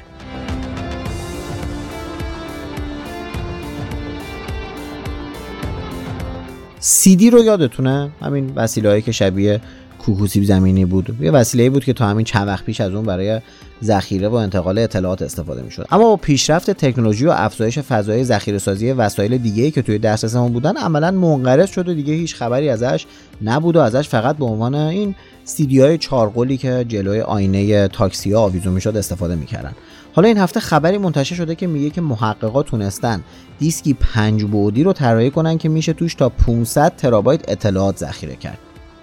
دی 7.05 7.31
رو 7.31 7.45
یادتونه؟ 7.45 8.11
همین 8.21 8.53
وسیله 8.57 9.01
که 9.01 9.13
شبیه 9.13 9.61
کوکوسیب 9.99 10.45
زمینی 10.45 10.85
بود. 10.85 11.17
یه 11.21 11.31
وسیله 11.31 11.71
بود 11.71 11.85
که 11.85 11.93
تا 11.93 12.07
همین 12.07 12.25
چند 12.25 12.49
وقت 12.49 12.65
پیش 12.65 12.81
از 12.81 12.93
اون 12.93 13.05
برای 13.05 13.41
ذخیره 13.83 14.29
و 14.29 14.35
انتقال 14.35 14.79
اطلاعات 14.79 15.23
استفاده 15.23 15.63
می‌شد. 15.63 15.87
اما 15.91 16.05
با 16.05 16.17
پیشرفت 16.17 16.71
تکنولوژی 16.71 17.27
و 17.27 17.31
افزایش 17.31 17.79
فضای 17.79 18.25
ذخیره 18.25 18.59
سازی 18.59 18.93
وسایل 18.93 19.39
دیگه 19.39 19.71
که 19.71 19.83
توی 19.83 19.99
دسترسمون 19.99 20.53
بودن 20.53 20.77
عملا 20.77 21.11
منقرض 21.11 21.71
شد 21.71 21.89
و 21.89 21.95
دیگه 21.95 22.15
هیچ 22.15 22.35
خبری 22.35 22.69
ازش 22.69 23.07
نبود 23.43 23.77
و 23.77 23.81
ازش 23.81 24.09
فقط 24.09 24.37
به 24.37 24.45
عنوان 24.45 24.75
این 24.75 25.15
سیدی 25.49 25.81
های 25.81 25.99
چارقلی 25.99 26.57
که 26.57 26.85
جلوی 26.89 27.21
آینه 27.21 27.89
تاکسی 27.89 28.33
ها 28.33 28.41
آویزون 28.41 28.73
می‌شد 28.73 28.97
استفاده 28.97 29.35
می‌کردن. 29.35 29.73
حالا 30.13 30.29
این 30.29 30.39
هفته 30.39 30.61
خبری 30.61 30.99
منتشر 30.99 31.35
شده 31.35 31.55
که 31.55 31.67
میگه 31.67 31.91
که 31.91 32.01
محققات 32.01 32.67
تونستن 32.67 33.23
دیسکی 33.59 33.95
پنج 33.95 34.45
بعدی 34.45 34.85
رو 34.85 34.93
طراحی 34.93 35.31
کنن 35.31 35.59
که 35.59 35.69
میشه 35.69 35.93
توش 35.93 36.15
تا 36.15 36.29
500 36.29 36.97
ترابایت 36.97 37.49
اطلاعات 37.49 37.97
ذخیره 37.97 38.37
کرد. 38.37 38.59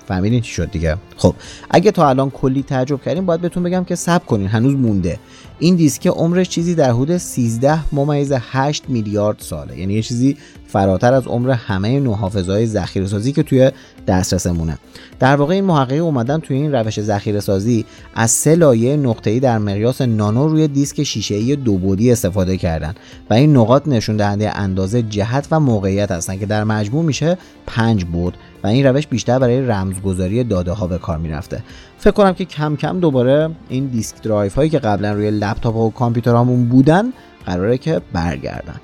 فهمیدین 0.07 0.41
چی 0.41 0.53
شد 0.53 0.71
دیگه؟ 0.71 0.97
خب 1.17 1.35
اگه 1.69 1.91
تا 1.91 2.09
الان 2.09 2.29
کلی 2.29 2.63
تعجب 2.63 3.01
کردیم 3.01 3.25
باید 3.25 3.41
بهتون 3.41 3.63
بگم 3.63 3.83
که 3.83 3.95
صبر 3.95 4.25
کنین 4.25 4.47
هنوز 4.47 4.75
مونده. 4.75 5.19
این 5.59 5.75
دیسک 5.75 6.07
عمرش 6.07 6.49
چیزی 6.49 6.75
در 6.75 6.91
حدود 6.91 7.17
13 7.17 7.95
ممیز 7.95 8.33
8 8.51 8.83
میلیارد 8.87 9.39
ساله. 9.39 9.79
یعنی 9.79 9.93
یه 9.93 10.01
چیزی 10.01 10.37
فراتر 10.67 11.13
از 11.13 11.27
عمر 11.27 11.51
همه 11.51 11.99
نوع 11.99 12.22
حافظه‌های 12.22 12.67
ذخیره 12.67 13.07
سازی 13.07 13.31
که 13.31 13.43
توی 13.43 13.71
دسترسمونه. 14.07 14.77
در 15.19 15.35
واقع 15.35 15.53
این 15.53 15.63
محققین 15.63 15.99
اومدن 15.99 16.39
توی 16.39 16.57
این 16.57 16.71
روش 16.71 17.01
ذخیره 17.01 17.39
سازی 17.39 17.85
از 18.15 18.31
سه 18.31 18.55
لایه 18.55 18.97
نقطه‌ای 18.97 19.39
در 19.39 19.57
مقیاس 19.57 20.01
نانو 20.01 20.47
روی 20.47 20.67
دیسک 20.67 21.03
شیشه‌ای 21.03 21.55
دو 21.55 21.77
بعدی 21.77 22.11
استفاده 22.11 22.57
کردن 22.57 22.95
و 23.29 23.33
این 23.33 23.57
نقاط 23.57 23.87
نشون 23.87 24.17
دهنده 24.17 24.57
اندازه 24.57 25.01
جهت 25.01 25.47
و 25.51 25.59
موقعیت 25.59 26.11
هستن 26.11 26.39
که 26.39 26.45
در 26.45 26.63
مجموع 26.63 27.03
میشه 27.03 27.37
پنج 27.67 28.05
بعد. 28.05 28.37
و 28.63 28.67
این 28.67 28.85
روش 28.85 29.07
بیشتر 29.07 29.39
برای 29.39 29.61
رمزگذاری 29.61 30.43
داده 30.43 30.71
ها 30.71 30.87
به 30.87 30.97
کار 30.97 31.17
می‌رفته. 31.17 31.63
فکر 31.97 32.11
کنم 32.11 32.33
که 32.33 32.45
کم 32.45 32.75
کم 32.75 32.99
دوباره 32.99 33.49
این 33.69 33.85
دیسک 33.85 34.21
درایو 34.21 34.51
هایی 34.55 34.69
که 34.69 34.79
قبلا 34.79 35.13
روی 35.13 35.31
لپتاپ 35.31 35.75
و 35.75 35.89
کامپیوترامون 35.89 36.65
بودن 36.65 37.13
قراره 37.45 37.77
که 37.77 38.01
برگردن. 38.13 38.75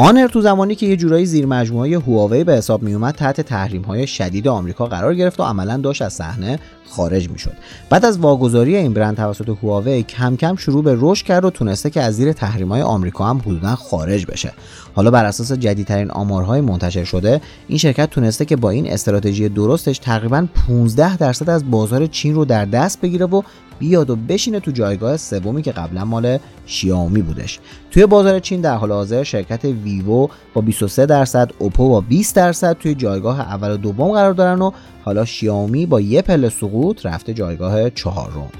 آنر 0.00 0.28
تو 0.28 0.40
زمانی 0.40 0.74
که 0.74 0.86
یه 0.86 0.96
جورایی 0.96 1.26
زیر 1.26 1.46
مجموعه 1.46 1.98
هواوی 1.98 2.44
به 2.44 2.52
حساب 2.52 2.82
می 2.82 2.94
اومد 2.94 3.14
تحت 3.14 3.40
تحریم 3.40 3.82
های 3.82 4.06
شدید 4.06 4.48
آمریکا 4.48 4.86
قرار 4.86 5.14
گرفت 5.14 5.40
و 5.40 5.42
عملا 5.42 5.76
داشت 5.76 6.02
از 6.02 6.12
صحنه 6.12 6.58
خارج 6.88 7.30
می 7.30 7.38
شد. 7.38 7.52
بعد 7.90 8.04
از 8.04 8.18
واگذاری 8.18 8.76
این 8.76 8.94
برند 8.94 9.16
توسط 9.16 9.48
هواوی 9.48 10.02
کم 10.02 10.36
کم 10.36 10.56
شروع 10.56 10.82
به 10.82 10.96
رشد 11.00 11.26
کرد 11.26 11.44
و 11.44 11.50
تونسته 11.50 11.90
که 11.90 12.02
از 12.02 12.16
زیر 12.16 12.32
تحریم 12.32 12.68
های 12.68 12.82
آمریکا 12.82 13.24
هم 13.26 13.38
حدودا 13.38 13.74
خارج 13.74 14.26
بشه 14.26 14.52
حالا 14.94 15.10
بر 15.10 15.24
اساس 15.24 15.52
جدیدترین 15.52 16.10
آمارهای 16.10 16.60
منتشر 16.60 17.04
شده 17.04 17.40
این 17.68 17.78
شرکت 17.78 18.10
تونسته 18.10 18.44
که 18.44 18.56
با 18.56 18.70
این 18.70 18.92
استراتژی 18.92 19.48
درستش 19.48 19.98
تقریبا 19.98 20.46
15 20.68 21.16
درصد 21.16 21.50
از 21.50 21.70
بازار 21.70 22.06
چین 22.06 22.34
رو 22.34 22.44
در 22.44 22.64
دست 22.64 23.00
بگیره 23.00 23.26
و 23.26 23.42
بیاد 23.78 24.10
و 24.10 24.16
بشینه 24.16 24.60
تو 24.60 24.70
جایگاه 24.70 25.16
سومی 25.16 25.62
که 25.62 25.72
قبلا 25.72 26.04
مال 26.04 26.38
شیائومی 26.66 27.22
بودش 27.22 27.60
توی 27.90 28.06
بازار 28.06 28.38
چین 28.38 28.60
در 28.60 28.74
حال 28.74 28.92
حاضر 28.92 29.22
شرکت 29.22 29.64
ویوو 29.64 30.28
با 30.54 30.60
23 30.60 31.06
درصد 31.06 31.50
اوپو 31.58 31.88
با 31.88 32.00
20 32.00 32.36
درصد 32.36 32.76
توی 32.78 32.94
جایگاه 32.94 33.40
اول 33.40 33.70
و 33.70 33.76
دوم 33.76 34.12
قرار 34.12 34.32
دارن 34.32 34.62
و 34.62 34.70
حالا 35.04 35.24
شیائومی 35.24 35.86
با 35.86 36.00
یه 36.00 36.22
پله 36.22 36.48
سقوط 36.48 37.06
رفته 37.06 37.34
جایگاه 37.34 37.90
چهارم 37.90 38.50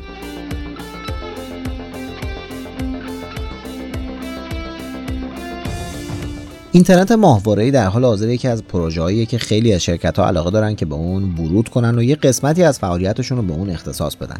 اینترنت 6.72 7.12
ماهواره‌ای 7.12 7.70
در 7.70 7.87
حال 7.87 8.04
حاضر 8.04 8.28
یکی 8.28 8.48
از 8.48 8.64
پروژه‌ایه 8.64 9.26
که 9.26 9.38
خیلی 9.38 9.72
از 9.72 9.82
شرکت‌ها 9.82 10.26
علاقه 10.26 10.50
دارن 10.50 10.75
که 10.75 10.87
به 10.87 10.94
اون 10.94 11.34
ورود 11.34 11.68
کنن 11.68 11.98
و 11.98 12.02
یه 12.02 12.14
قسمتی 12.14 12.62
از 12.62 12.78
فعالیتشون 12.78 13.38
رو 13.38 13.44
به 13.44 13.52
اون 13.52 13.70
اختصاص 13.70 14.16
بدن. 14.16 14.37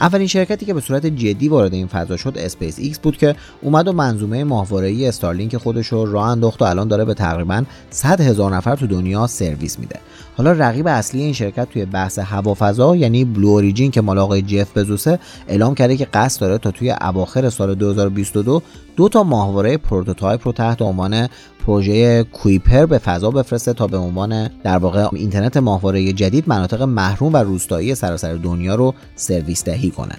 اولین 0.00 0.26
شرکتی 0.26 0.66
که 0.66 0.74
به 0.74 0.80
صورت 0.80 1.06
جدی 1.06 1.48
وارد 1.48 1.74
این 1.74 1.86
فضا 1.86 2.16
شد 2.16 2.38
اسپیس 2.38 2.78
ایکس 2.78 2.98
بود 2.98 3.16
که 3.16 3.36
اومد 3.62 3.88
و 3.88 3.92
منظومه 3.92 4.44
ماهواره‌ای 4.44 5.06
استارلینک 5.06 5.56
خودش 5.56 5.86
رو 5.86 6.12
راه 6.12 6.28
انداخت 6.28 6.62
و 6.62 6.64
الان 6.64 6.88
داره 6.88 7.04
به 7.04 7.14
تقریبا 7.14 7.64
100 7.90 8.20
هزار 8.20 8.56
نفر 8.56 8.76
تو 8.76 8.86
دنیا 8.86 9.26
سرویس 9.26 9.78
میده. 9.78 10.00
حالا 10.36 10.52
رقیب 10.52 10.86
اصلی 10.86 11.22
این 11.22 11.32
شرکت 11.32 11.70
توی 11.70 11.84
بحث 11.84 12.18
هوافضا 12.18 12.96
یعنی 12.96 13.24
بلو 13.24 13.48
اوریجین 13.48 13.90
که 13.90 14.00
مال 14.00 14.18
آقای 14.18 14.42
جف 14.42 14.76
بزوسه 14.76 15.18
اعلام 15.48 15.74
کرده 15.74 15.96
که 15.96 16.04
قصد 16.04 16.40
داره 16.40 16.58
تا 16.58 16.70
توی 16.70 16.90
اواخر 16.90 17.50
سال 17.50 17.74
2022 17.74 18.62
دو 18.96 19.08
تا 19.08 19.22
ماهواره 19.22 19.76
prototype 19.76 20.40
رو 20.44 20.52
تحت 20.52 20.82
عنوان 20.82 21.28
پروژه 21.66 22.24
Kuiper 22.24 22.86
به 22.86 22.98
فضا 22.98 23.30
بفرسته 23.30 23.72
تا 23.72 23.86
به 23.86 23.96
عنوان 23.96 24.48
در 24.64 24.78
واقع 24.78 25.08
اینترنت 25.12 25.56
ماهواره 25.56 26.12
جدید 26.12 26.44
مناطق 26.46 26.82
محروم 26.82 27.32
و 27.32 27.36
روستایی 27.36 27.94
سراسر 27.94 28.34
دنیا 28.34 28.74
رو 28.74 28.94
سرویس 29.16 29.64
دهی 29.64 29.89
کنه 29.90 30.14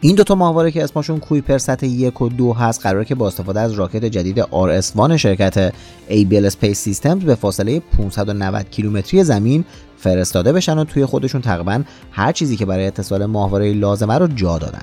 این 0.00 0.14
دوتا 0.14 0.34
ماهواره 0.34 0.70
که 0.70 0.84
اسمشون 0.84 1.18
KuiperSat 1.18 1.86
یک 1.86 2.22
و 2.22 2.28
دو 2.28 2.52
هست 2.52 2.82
قراره 2.82 3.04
که 3.04 3.14
با 3.14 3.26
استفاده 3.26 3.60
از 3.60 3.72
راکت 3.72 4.04
جدید 4.04 4.42
RS1 4.42 5.16
شرکت 5.16 5.72
ABL 6.08 6.50
Space 6.50 6.94
Systems 6.94 7.24
به 7.24 7.34
فاصله 7.34 7.80
590 7.80 8.70
کیلومتری 8.70 9.24
زمین 9.24 9.64
فرستاده 9.96 10.52
بشن 10.52 10.78
و 10.78 10.84
توی 10.84 11.04
خودشون 11.04 11.40
تقریبا 11.40 11.82
هر 12.12 12.32
چیزی 12.32 12.56
که 12.56 12.66
برای 12.66 12.86
اتصال 12.86 13.26
ماهواره 13.26 13.72
لازمه 13.72 14.18
رو 14.18 14.26
جا 14.26 14.58
دادن. 14.58 14.82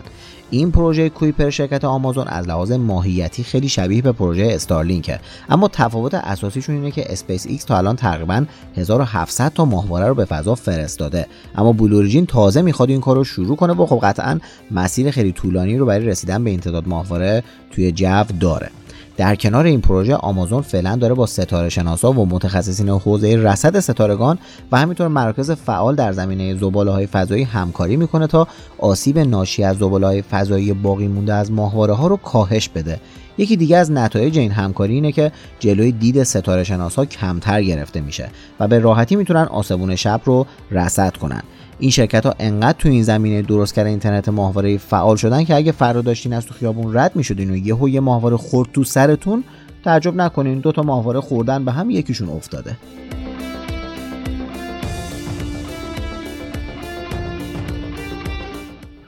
این 0.50 0.72
پروژه 0.72 1.10
کویپر 1.10 1.50
شرکت 1.50 1.86
آمازون 1.86 2.28
از 2.28 2.48
لحاظ 2.48 2.72
ماهیتی 2.72 3.44
خیلی 3.44 3.70
شبیه 3.70 4.02
به 4.02 4.12
پروژه 4.12 4.48
استارلینکه 4.52 5.20
اما 5.50 5.68
تفاوت 5.68 6.14
اساسیشون 6.14 6.75
اینه 6.75 6.92
که 6.92 7.12
اسپیس 7.14 7.46
ایکس 7.48 7.64
تا 7.64 7.78
الان 7.78 7.96
تقریبا 7.96 8.46
1700 8.78 9.54
تا 9.54 9.66
ماهواره 9.66 10.08
رو 10.08 10.16
به 10.16 10.25
فضا 10.25 10.56
فرستاده. 10.56 11.28
اما 11.56 11.74
Blue 11.74 11.94
Origin 11.94 12.25
تازه 12.25 12.62
می‌خواد 12.62 12.90
این 12.90 13.02
کار 13.02 13.16
رو 13.16 13.24
شروع 13.24 13.56
کنه 13.56 13.74
و 13.74 13.86
خب 13.86 14.00
قطعا 14.04 14.40
مسیر 14.72 15.12
خیلی 15.12 15.32
طولانی 15.32 15.78
رو 15.78 15.86
برای 15.86 16.06
رسیدن 16.06 16.44
به 16.44 16.50
این 16.50 16.60
تعداد 16.60 16.88
ماهواره 16.88 17.44
توی 17.72 17.92
جو 17.92 18.24
داره. 18.40 18.70
در 19.18 19.36
کنار 19.36 19.66
این 19.66 19.82
پروژه 19.82 20.16
آمازون 20.16 20.62
فعلا 20.62 20.96
داره 20.96 21.14
با 21.14 21.26
ستاره 21.26 21.70
شناسا 21.70 22.12
و 22.12 22.26
متخصصین 22.26 22.90
حوزه 22.90 23.36
رصد 23.36 23.80
ستارگان 23.80 24.38
و 24.72 24.78
همینطور 24.78 25.08
مراکز 25.08 25.52
فعال 25.52 25.96
در 25.96 26.12
زمینه 26.12 26.56
زباله 26.56 26.92
های 26.92 27.08
فضایی 27.08 27.44
همکاری 27.44 27.98
می‌کنه 27.98 28.28
تا 28.28 28.48
آسیب 28.78 29.20
ناشی 29.20 29.64
از 29.64 29.78
زباله 29.78 30.08
های 30.08 30.22
فضایی 30.22 30.74
باقی 30.74 31.08
مونده 31.08 31.34
از 31.34 31.52
ماهواره 31.52 31.94
ها 31.94 32.08
رو 32.08 32.18
کاهش 32.18 32.70
بده. 32.70 33.00
یکی 33.38 33.56
دیگه 33.56 33.78
از 33.78 33.92
نتایج 33.92 34.40
این 34.40 34.52
همکاری 34.52 34.94
اینه 34.94 35.12
که 35.12 35.32
جلوی 35.60 35.92
دید 35.92 36.24
ستاره 36.24 36.64
شناسا 36.64 37.06
کمتر 37.06 37.64
گرفته 37.64 38.02
میشه 38.02 38.30
و 38.60 38.68
به 38.68 38.80
راحتی 38.80 39.16
می‌تونن 39.16 39.44
آسمون 39.44 39.96
شب 39.96 40.22
رو 40.26 40.46
رصد 40.72 41.18
کنن. 41.18 41.44
این 41.79 41.91
شرکت 41.91 42.25
ها 42.25 42.36
انقدر 42.39 42.77
تو 42.77 42.89
این 42.89 43.03
زمینه 43.03 43.41
درست 43.41 43.74
کردن 43.74 43.89
اینترنت 43.89 44.29
ماهواره 44.29 44.77
فعال 44.77 45.15
شدن 45.15 45.44
که 45.44 45.55
اگه 45.55 45.72
فردا 45.72 46.01
داشتین 46.01 46.34
از 46.34 46.46
تو 46.46 46.53
خیابون 46.53 46.98
رد 46.98 47.15
می‌شدین 47.15 47.51
و 47.51 47.55
یهو 47.55 47.89
یه 47.89 48.00
ماهواره 48.00 48.38
خورد 48.38 48.70
تو 48.74 48.84
سرتون 48.84 49.44
تعجب 49.84 50.15
نکنین. 50.15 50.60
دو 50.60 50.72
تا 50.72 50.82
ماهواره 50.82 51.20
خوردن 51.20 51.65
به 51.65 51.72
هم 51.72 51.89
یکیشون 51.89 52.29
افتاده. 52.29 52.77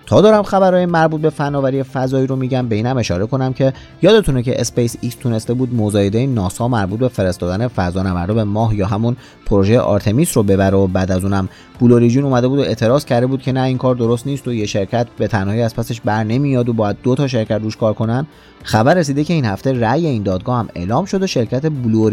تا 0.07 0.21
دارم 0.21 0.43
خبرهای 0.43 0.85
مربوط 0.85 1.21
به 1.21 1.29
فناوری 1.29 1.83
فضایی 1.83 2.27
رو 2.27 2.35
میگم 2.35 2.67
به 2.67 2.75
اینم 2.75 2.97
اشاره 2.97 3.25
کنم 3.25 3.53
که 3.53 3.73
یادتونه 4.01 4.43
که 4.43 4.61
اسپیس 4.61 4.95
ایکس 5.01 5.15
تونسته 5.15 5.53
بود 5.53 5.75
مزایده 5.75 6.27
ناسا 6.27 6.67
مربوط 6.67 6.99
به 6.99 7.07
فرستادن 7.07 7.67
فضانوردا 7.67 8.33
به 8.33 8.43
ماه 8.43 8.75
یا 8.75 8.87
همون 8.87 9.15
پروژه 9.45 9.79
آرتمیس 9.79 10.37
رو 10.37 10.43
ببره 10.43 10.77
و 10.77 10.87
بعد 10.87 11.11
از 11.11 11.23
اونم 11.23 11.49
Blue 11.79 11.97
Origin 11.97 12.23
اومده 12.23 12.47
بود 12.47 12.59
و 12.59 12.61
اعتراض 12.61 13.05
کرده 13.05 13.27
بود 13.27 13.41
که 13.41 13.51
نه 13.51 13.61
این 13.61 13.77
کار 13.77 13.95
درست 13.95 14.27
نیست 14.27 14.47
و 14.47 14.53
یه 14.53 14.65
شرکت 14.65 15.07
به 15.17 15.27
تنهایی 15.27 15.61
از 15.61 15.75
پسش 15.75 16.01
بر 16.01 16.23
نمیاد 16.23 16.69
و 16.69 16.73
باید 16.73 16.97
دو 17.03 17.15
تا 17.15 17.27
شرکت 17.27 17.61
روش 17.61 17.77
کار 17.77 17.93
کنن. 17.93 18.27
خبر 18.63 18.93
رسیده 18.93 19.23
که 19.23 19.33
این 19.33 19.45
هفته 19.45 19.73
رأی 19.73 20.05
این 20.05 20.23
دادگاه 20.23 20.59
هم 20.59 20.69
اعلام 20.75 21.05
شد 21.05 21.23
و 21.23 21.27
شرکت 21.27 21.69
بلو 21.69 22.09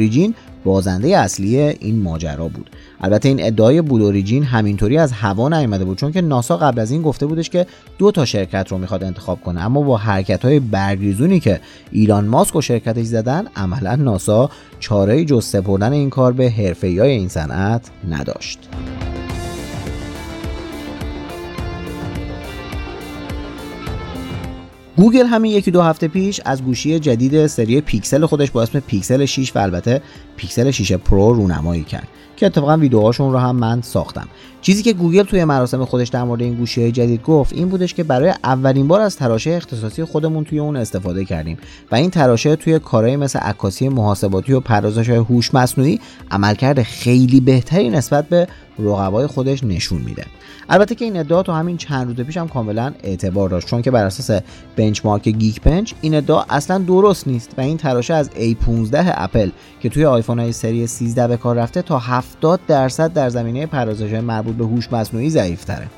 بازنده 0.64 1.18
اصلی 1.18 1.59
این 1.59 2.02
ماجرا 2.02 2.49
بود. 2.49 2.71
البته 3.00 3.28
این 3.28 3.47
ادعای 3.47 3.83
بلو 3.83 4.04
اوریجین 4.04 4.42
همینطوری 4.44 4.99
از 4.99 5.12
هوا 5.12 5.49
نیامده 5.49 5.85
بود 5.85 5.99
چون 5.99 6.12
که 6.12 6.21
ناسا 6.21 6.56
قبل 6.56 6.80
از 6.80 6.90
این 6.90 7.02
گفته 7.02 7.26
بودش 7.26 7.50
که 7.50 7.66
دو 7.99 8.11
تا 8.11 8.25
شرکت 8.25 8.68
رو 8.68 8.78
می‌خواد 8.78 9.04
انتخاب 9.04 9.40
کنه. 9.40 9.61
اما 9.61 9.83
با 9.83 9.97
حرکت 9.97 10.44
های 10.44 10.61
برگریزونی 10.61 11.40
که 11.40 11.61
ایلان 11.90 12.26
ماسک 12.26 12.56
و 12.56 12.61
شرکتش 12.61 13.04
زدن 13.04 13.44
عملا 13.56 13.97
ناسا 13.97 14.50
چاره 14.80 15.25
جز 15.25 15.44
سپردن 15.44 15.92
این 15.92 16.11
کار 16.11 16.33
به 16.33 16.50
حرفه‌ای 16.50 17.00
این 17.00 17.28
صنعت 17.28 17.90
نداشت. 18.11 18.59
گوگل 24.97 25.27
همین 25.27 25.53
یکی 25.53 25.71
دو 25.71 25.83
هفته 25.83 26.09
پیش 26.09 26.41
از 26.45 26.63
گوشی 26.63 26.99
جدید 26.99 27.47
سری 27.47 27.81
پیکسل 27.81 28.27
خودش 28.27 28.51
با 28.51 28.63
اسم 28.63 28.81
پیکسل 28.81 29.25
6 29.25 29.57
و 29.57 29.59
البته 29.59 30.01
پیکسل 30.37 30.71
6 30.71 30.93
پرو 30.93 31.33
رونمایی 31.33 31.85
کرد 31.85 32.09
که 32.37 32.47
اتفاقا 32.47 32.77
ویدیوهاشون 32.77 33.33
رو 33.33 33.39
هم 33.39 33.57
من 33.57 33.83
ساختم. 33.83 34.29
چیزی 34.61 34.83
که 34.83 34.93
گوگل 34.93 35.23
توی 35.23 35.45
مراسم 35.45 35.85
خودش 35.85 36.09
در 36.09 36.25
مورد 36.25 36.43
این 36.43 36.55
گوشی 36.55 36.93
جدید 36.93 37.23
گفت 37.23 37.53
این 37.53 37.69
بودش 37.69 37.95
که 37.95 38.05
برای 38.05 38.35
اولین 38.45 38.89
بار 38.89 39.01
از 39.01 39.17
تراشه 39.17 39.51
اختصاصی 39.51 40.05
خودمون 40.05 40.45
توی 40.45 40.59
اون 40.59 40.77
استفاده 40.77 41.25
کردیم 41.25 41.59
و 41.93 41.95
این 41.95 42.11
تراشه 42.11 42.57
توی 42.57 42.79
کارهای 42.79 43.17
مثل 43.17 43.39
عکاسی 43.39 43.89
محاسباتی 43.89 44.53
و 44.53 44.61
پردازش 44.61 45.09
های 45.09 45.19
هوش 45.19 45.55
مصنوعی 45.55 46.01
عملکرد 46.31 46.83
خیلی 46.83 47.41
بهتری 47.41 47.91
نسبت 47.91 48.29
به 48.29 48.47
رقبای 48.78 49.26
خودش 49.26 49.64
نشون 49.64 50.02
میده. 50.02 50.25
البته 50.69 50.95
که 50.95 51.04
این 51.04 51.16
ادعا 51.16 51.43
تو 51.43 51.52
همین 51.52 51.76
چند 51.76 52.07
روز 52.07 52.26
پیش 52.26 52.37
هم 52.37 52.49
کاملا 52.49 52.93
اعتبار 53.02 53.49
داشت 53.49 53.66
چون 53.69 53.83
که 53.83 53.90
بر 53.90 54.04
اساس 54.04 54.40
benchmark 54.76 55.28
Geekbench 55.28 55.93
این 56.00 56.14
ادعا 56.14 56.43
اصلا 56.43 56.78
درست 56.78 57.28
نیست 57.28 57.50
و 57.59 57.61
این 57.61 57.76
تراشه 57.76 58.14
از 58.14 58.31
A15 58.31 58.95
اپل 58.95 59.50
که 59.81 59.88
توی 59.88 60.04
آیفون 60.04 60.38
های 60.38 60.52
سری 60.52 60.87
13 60.87 61.28
به 61.28 61.37
کار 61.37 61.57
رفته 61.57 61.83
تا 61.83 61.99
70 61.99 62.61
درصد 62.66 63.12
در 63.12 63.28
زمینه 63.28 63.66
پردازش 63.66 64.12
مربوط 64.12 64.54
به 64.57 64.64
هوش 64.64 64.93
مصنوعی 64.93 65.31
ضعیف 65.31 65.64
تره. 65.64 65.88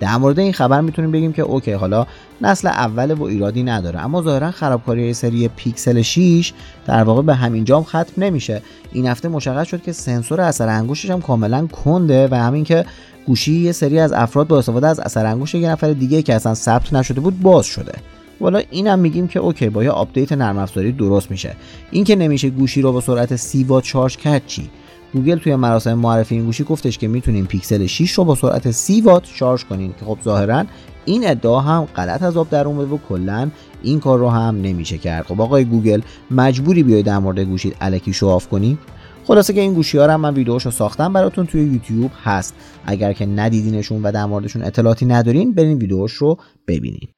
در 0.00 0.16
مورد 0.16 0.38
این 0.38 0.52
خبر 0.52 0.80
می‌تونیم 0.80 1.10
بگیم 1.10 1.32
که 1.32 1.42
okay 1.42 1.72
حالا 1.72 2.06
نسل 2.40 2.68
اول 2.68 3.12
و 3.12 3.22
ایرادی 3.22 3.62
نداره. 3.62 4.00
اما 4.00 4.22
ظاهرا 4.22 4.50
خرابکاری 4.50 5.14
سری 5.14 5.48
پیکسل 5.48 6.02
6 6.02 6.52
در 6.86 7.02
واقع 7.02 7.22
به 7.22 7.34
همین 7.34 7.64
جام 7.64 7.82
ختم 7.82 8.12
نمیشه. 8.16 8.62
این 8.92 9.06
هفته 9.06 9.28
مشخص 9.28 9.68
شد 9.68 9.82
که 9.82 9.92
سنسور 9.92 10.40
اثر 10.40 10.68
انگشتش 10.68 11.10
هم 11.10 11.20
کاملا 11.20 11.66
کنده 11.66 12.28
و 12.30 12.34
همین 12.34 12.64
که 12.64 12.84
گوشی 13.26 13.52
یه 13.52 13.72
سری 13.72 13.98
از 13.98 14.12
افراد 14.12 14.46
با 14.46 14.58
استفاده 14.58 14.86
از 14.86 15.00
اثر 15.00 15.26
انگشت 15.26 15.54
یه 15.54 15.70
نفر 15.70 15.92
دیگه 15.92 16.22
که 16.22 16.34
اصلا 16.34 16.54
ثبت 16.54 16.92
نشده 16.92 17.20
بود 17.20 17.40
باز 17.40 17.66
شده. 17.66 17.92
والا 18.40 18.62
اینم 18.70 18.98
میگیم 18.98 19.28
که 19.28 19.38
okay 19.38 19.68
با 19.68 19.84
یه 19.84 19.90
update 19.90 20.32
نرم 20.32 20.58
افزاری 20.58 20.92
درست 20.92 21.30
میشه. 21.30 21.56
این 21.90 22.04
که 22.04 22.16
نمیشه 22.16 22.50
گوشی 22.50 22.82
رو 22.82 22.92
با 22.92 23.00
سرعت 23.00 23.36
30 23.36 23.64
وات 23.64 23.84
شارژ 23.84 24.16
کرد 24.16 24.42
چی؟ 24.46 24.70
گوگل 25.12 25.38
توی 25.38 25.56
مراسم 25.56 25.94
معرفی 25.94 26.34
این 26.34 26.44
گوشی 26.44 26.64
گفتش 26.64 26.98
که 26.98 27.08
می‌تونیم 27.08 27.46
پیکسل 27.46 27.86
6 27.86 28.12
رو 28.12 28.24
با 28.24 28.34
سرعت 28.34 28.70
30 28.70 29.00
وات 29.00 29.26
شارژ 29.26 29.64
کنین 29.64 29.94
که 30.00 30.04
خب 30.04 30.18
ظاهرا 30.24 30.64
این 31.04 31.28
ادعا 31.28 31.60
هم 31.60 31.84
غلط 31.84 32.22
از 32.22 32.36
آب 32.36 32.50
در 32.50 32.66
اومده 32.66 32.94
و 32.94 32.98
کلا 33.08 33.50
این 33.82 34.00
کار 34.00 34.18
رو 34.18 34.30
هم 34.30 34.60
نمیشه 34.62 34.98
کرد. 34.98 35.26
خب 35.26 35.40
آقای 35.40 35.64
گوگل 35.64 36.00
مجبوری 36.30 36.82
بیای 36.82 37.02
در 37.02 37.18
مورد 37.18 37.38
گوشیت 37.38 37.76
الکی 37.80 38.12
show 38.12 38.26
off 38.26 38.48
کنی؟ 38.48 38.78
خلاصه 39.26 39.52
که 39.52 39.60
این 39.60 39.74
گوشی 39.74 39.98
ها 39.98 40.06
رو 40.06 40.18
من 40.18 40.34
ویدیوشو 40.34 40.70
ساختم 40.70 41.12
براتون 41.12 41.46
توی 41.46 41.62
یوتیوب 41.62 42.10
هست. 42.24 42.54
اگر 42.86 43.12
که 43.12 43.26
ندیدینشون 43.26 44.02
و 44.02 44.12
در 44.12 44.26
موردشون 44.26 44.62
اطلاعاتی 44.62 45.06
ندارین 45.06 45.52
برین 45.52 45.78
ویدیوش 45.78 46.12
رو 46.12 46.36
ببینین. 46.68 47.08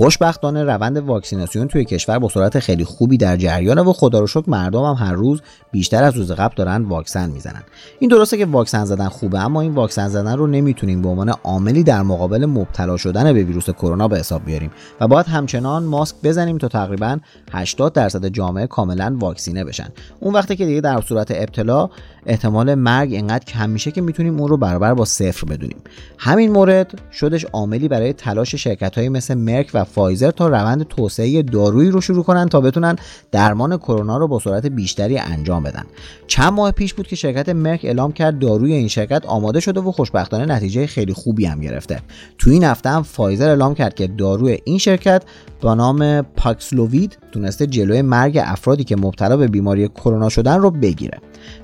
خوشبختانه 0.00 0.64
روند 0.64 0.96
واکسیناسیون 0.96 1.68
توی 1.68 1.84
کشور 1.84 2.18
با 2.18 2.28
سرعت 2.28 2.58
خیلی 2.58 2.84
خوبی 2.84 3.16
در 3.16 3.36
جریانه 3.36 3.82
و 3.82 3.92
خدا 3.92 4.20
رو 4.20 4.26
شکر 4.26 4.50
مردم 4.50 4.82
هم 4.84 5.06
هر 5.06 5.12
روز 5.12 5.40
بیشتر 5.72 6.04
از 6.04 6.16
روز 6.16 6.32
قبل 6.32 6.54
دارن 6.56 6.82
واکسن 6.82 7.30
می‌زنن. 7.30 7.62
این 7.98 8.10
درسته 8.10 8.38
که 8.38 8.46
واکسن 8.46 8.84
زدن 8.84 9.08
خوبه 9.08 9.38
اما 9.38 9.60
این 9.60 9.74
واکسن 9.74 10.08
زدن 10.08 10.36
رو 10.36 10.46
نمی‌تونیم 10.46 11.02
به 11.02 11.08
عنوان 11.08 11.28
عاملی 11.28 11.82
در 11.82 12.02
مقابل 12.02 12.46
مبتلا 12.46 12.96
شدن 12.96 13.32
به 13.32 13.42
ویروس 13.42 13.70
کرونا 13.70 14.08
به 14.08 14.18
حساب 14.18 14.44
بیاریم 14.44 14.70
و 15.00 15.08
باید 15.08 15.26
همچنان 15.26 15.84
ماسک 15.84 16.16
بزنیم 16.24 16.58
تا 16.58 16.68
تقریبا 16.68 17.18
80 17.52 17.92
درصد 17.92 18.26
جامعه 18.26 18.66
کاملا 18.66 19.16
واکسینه 19.20 19.64
بشن. 19.64 19.88
اون 20.20 20.34
وقتی 20.34 20.56
که 20.56 20.66
دیگه 20.66 20.80
در 20.80 21.00
صورت 21.00 21.30
ابتلا 21.30 21.90
احتمال 22.26 22.74
مرگ 22.74 23.12
اینقدر 23.12 23.44
کم 23.44 23.70
میشه 23.70 23.90
که 23.90 24.00
می‌تونیم 24.00 24.40
اون 24.40 24.48
رو 24.48 24.56
برابر 24.56 24.94
با 24.94 25.04
صفر 25.04 25.46
بدونیم. 25.46 25.78
همین 26.18 26.52
مورد 26.52 27.00
شدش 27.12 27.44
عاملی 27.44 27.88
برای 27.88 28.12
تلاش 28.12 28.54
شرکت 28.54 28.98
های 28.98 29.08
مثل 29.08 29.34
مرک 29.34 29.70
و 29.74 29.84
فایزر 29.94 30.30
تا 30.30 30.48
روند 30.48 30.82
توسعه 30.82 31.42
دارویی 31.42 31.90
رو 31.90 32.00
شروع 32.00 32.24
کنن 32.24 32.48
تا 32.48 32.60
بتونن 32.60 32.96
درمان 33.32 33.76
کرونا 33.76 34.18
رو 34.18 34.28
با 34.28 34.38
سرعت 34.38 34.66
بیشتری 34.66 35.18
انجام 35.18 35.62
بدن. 35.62 35.84
چند 36.26 36.52
ماه 36.52 36.72
پیش 36.72 36.94
بود 36.94 37.06
که 37.06 37.16
شرکت 37.16 37.48
مرک 37.48 37.80
اعلام 37.84 38.12
کرد 38.12 38.38
داروی 38.38 38.72
این 38.72 38.88
شرکت 38.88 39.26
آماده 39.26 39.60
شده 39.60 39.80
و 39.80 39.92
خوشبختانه 39.92 40.54
نتیجه 40.54 40.86
خیلی 40.86 41.12
خوبی 41.12 41.46
هم 41.46 41.60
گرفته. 41.60 42.00
تو 42.38 42.50
این 42.50 42.64
هفته 42.64 42.88
هم 42.88 43.02
فایزر 43.02 43.48
اعلام 43.48 43.74
کرد 43.74 43.94
که 43.94 44.06
داروی 44.06 44.58
این 44.64 44.78
شرکت 44.78 45.22
با 45.60 45.74
نام 45.74 46.22
Paxlovid 46.22 47.18
تونسته 47.32 47.66
جلوی 47.66 48.02
مرگ 48.02 48.38
افرادی 48.42 48.84
که 48.84 48.96
مبتلا 48.96 49.36
به 49.36 49.48
بیماری 49.48 49.88
کرونا 49.88 50.28
شدن 50.28 50.58
رو 50.58 50.70
بگیره. 50.70 51.18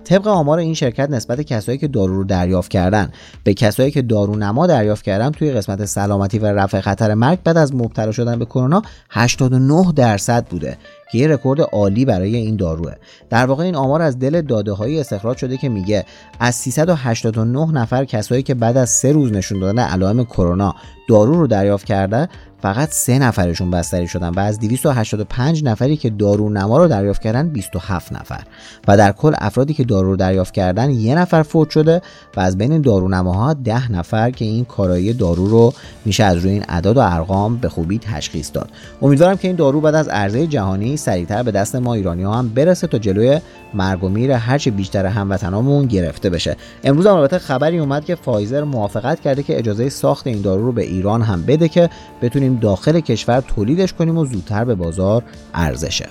طبق 0.05 0.27
آمار 0.27 0.59
این 0.59 0.75
شرکت 0.75 1.11
نسبت 1.11 1.41
کسایی 1.41 1.79
که 1.79 1.89
دارو 1.89 2.17
رو 2.17 2.25
دریافت 2.25 2.71
کردن. 2.71 3.13
به 3.45 3.55
کسایی 3.55 3.91
که 3.91 4.03
دارو 4.03 4.37
نما 4.37 4.67
دریافت 4.67 5.05
کردن 5.05 5.31
توی 5.31 5.53
قسمت 5.53 5.85
سلامتی 5.85 6.39
و 6.39 6.47
رفع 6.47 6.81
خطر 6.81 7.15
مرگ 7.15 7.43
بعد 7.43 7.57
از 7.57 7.75
مبتلا 7.75 8.13
شدن 8.13 8.39
به 8.39 8.45
کرونا 8.45 8.83
89 9.11 9.93
درصد 9.97 10.47
بوده. 10.47 10.79
که 11.13 11.19
یه 11.19 11.29
رکورد 11.29 11.61
عالی 11.61 12.05
برای 12.05 12.37
این 12.37 12.57
داروه. 12.57 12.93
در 13.31 13.47
واقع 13.47 13.65
این 13.65 13.77
آمار 13.77 14.03
از 14.03 14.19
دل 14.19 14.43
داده 14.43 14.73
هایی 14.73 15.01
استخراج 15.01 15.37
شده 15.37 15.57
که 15.57 15.69
میگه 15.69 16.05
از 16.41 16.55
389 16.55 17.73
نفر 17.73 18.05
کسایی 18.05 18.43
که 18.43 18.55
بعد 18.55 18.77
از 18.77 18.91
سه 18.91 19.13
روز 19.13 19.33
نشون 19.33 19.61
دادن 19.61 19.83
علائم 19.83 20.25
کرونا 20.25 20.75
دارو 21.09 21.41
رو 21.41 21.47
دریافت 21.47 21.87
کرده 21.87 22.29
فقط 22.63 22.91
سه 22.93 23.19
نفرشون 23.19 23.71
بستری 23.71 24.09
شدن 24.09 24.29
و 24.29 24.41
از 24.41 24.59
285 24.61 25.65
نفری 25.65 25.97
که 25.97 26.11
دارو 26.11 26.51
نما 26.51 26.79
رو 26.79 26.89
دریافت 26.89 27.23
کردن 27.23 27.49
27 27.49 28.13
نفر. 28.13 28.41
و 28.89 28.97
در 28.97 29.13
کل 29.13 29.33
افرادی 29.39 29.75
که 29.75 29.85
دارو 29.85 30.11
رو 30.11 30.17
دریافت 30.17 30.55
کردن 30.55 30.91
یه 30.91 31.15
نفر 31.15 31.43
فوت 31.43 31.71
شده 31.71 32.03
و 32.37 32.41
از 32.41 32.59
بین 32.59 32.81
دارو 32.81 33.09
نماها 33.09 33.55
10 33.55 33.93
نفر 33.93 34.31
که 34.31 34.45
این 34.45 34.65
کارایی 34.65 35.13
دارو 35.13 35.47
رو 35.47 35.73
میشه 36.05 36.25
از 36.25 36.37
روی 36.37 36.51
این 36.51 36.65
اعداد 36.69 36.97
و 36.97 37.01
ارقام 37.01 37.57
به 37.57 37.69
خوبی 37.69 37.99
تشخیص 37.99 38.51
داد. 38.53 38.71
امیدوارم 39.03 39.37
که 39.37 39.49
این 39.49 39.57
دارو 39.57 39.81
بعد 39.81 39.95
از 39.95 40.09
عرضه 40.09 40.47
جهانی 40.47 40.96
سریعتر 40.97 41.43
به 41.43 41.51
دست 41.51 41.77
ما 41.77 41.95
ایرانی 41.95 42.23
ها 42.23 42.35
هم 42.35 42.49
برسه 42.49 42.87
تا 42.87 42.99
جلوی 42.99 43.41
مرگ 43.75 44.05
و 44.05 44.09
میر 44.09 44.31
هرچه 44.33 44.71
بیشتر 44.71 45.07
هموطنامون 45.07 45.87
گرفته 45.87 46.31
بشه. 46.31 46.57
امروز 46.85 47.07
هم 47.07 47.15
البته 47.15 47.39
خبری 47.39 47.79
اومد 47.79 48.05
که 48.05 48.15
فایزر 48.15 48.65
موافقت 48.65 49.21
کرده 49.21 49.43
که 49.43 49.59
اجازه 49.59 49.89
ساخت 49.89 50.27
این 50.27 50.41
دارو 50.41 50.67
رو 50.67 50.73
به 50.73 50.83
ایران 50.83 51.23
هم 51.23 51.43
بده 51.43 51.69
که 51.69 51.91
بتونیم 52.23 52.57
داخل 52.57 53.01
کشور 53.01 53.41
تولیدش 53.41 53.93
کنیم 53.93 54.19
و 54.19 54.25
زودتر 54.25 54.65
به 54.65 54.75
بازار 54.75 55.23
ارزشه. 55.55 56.07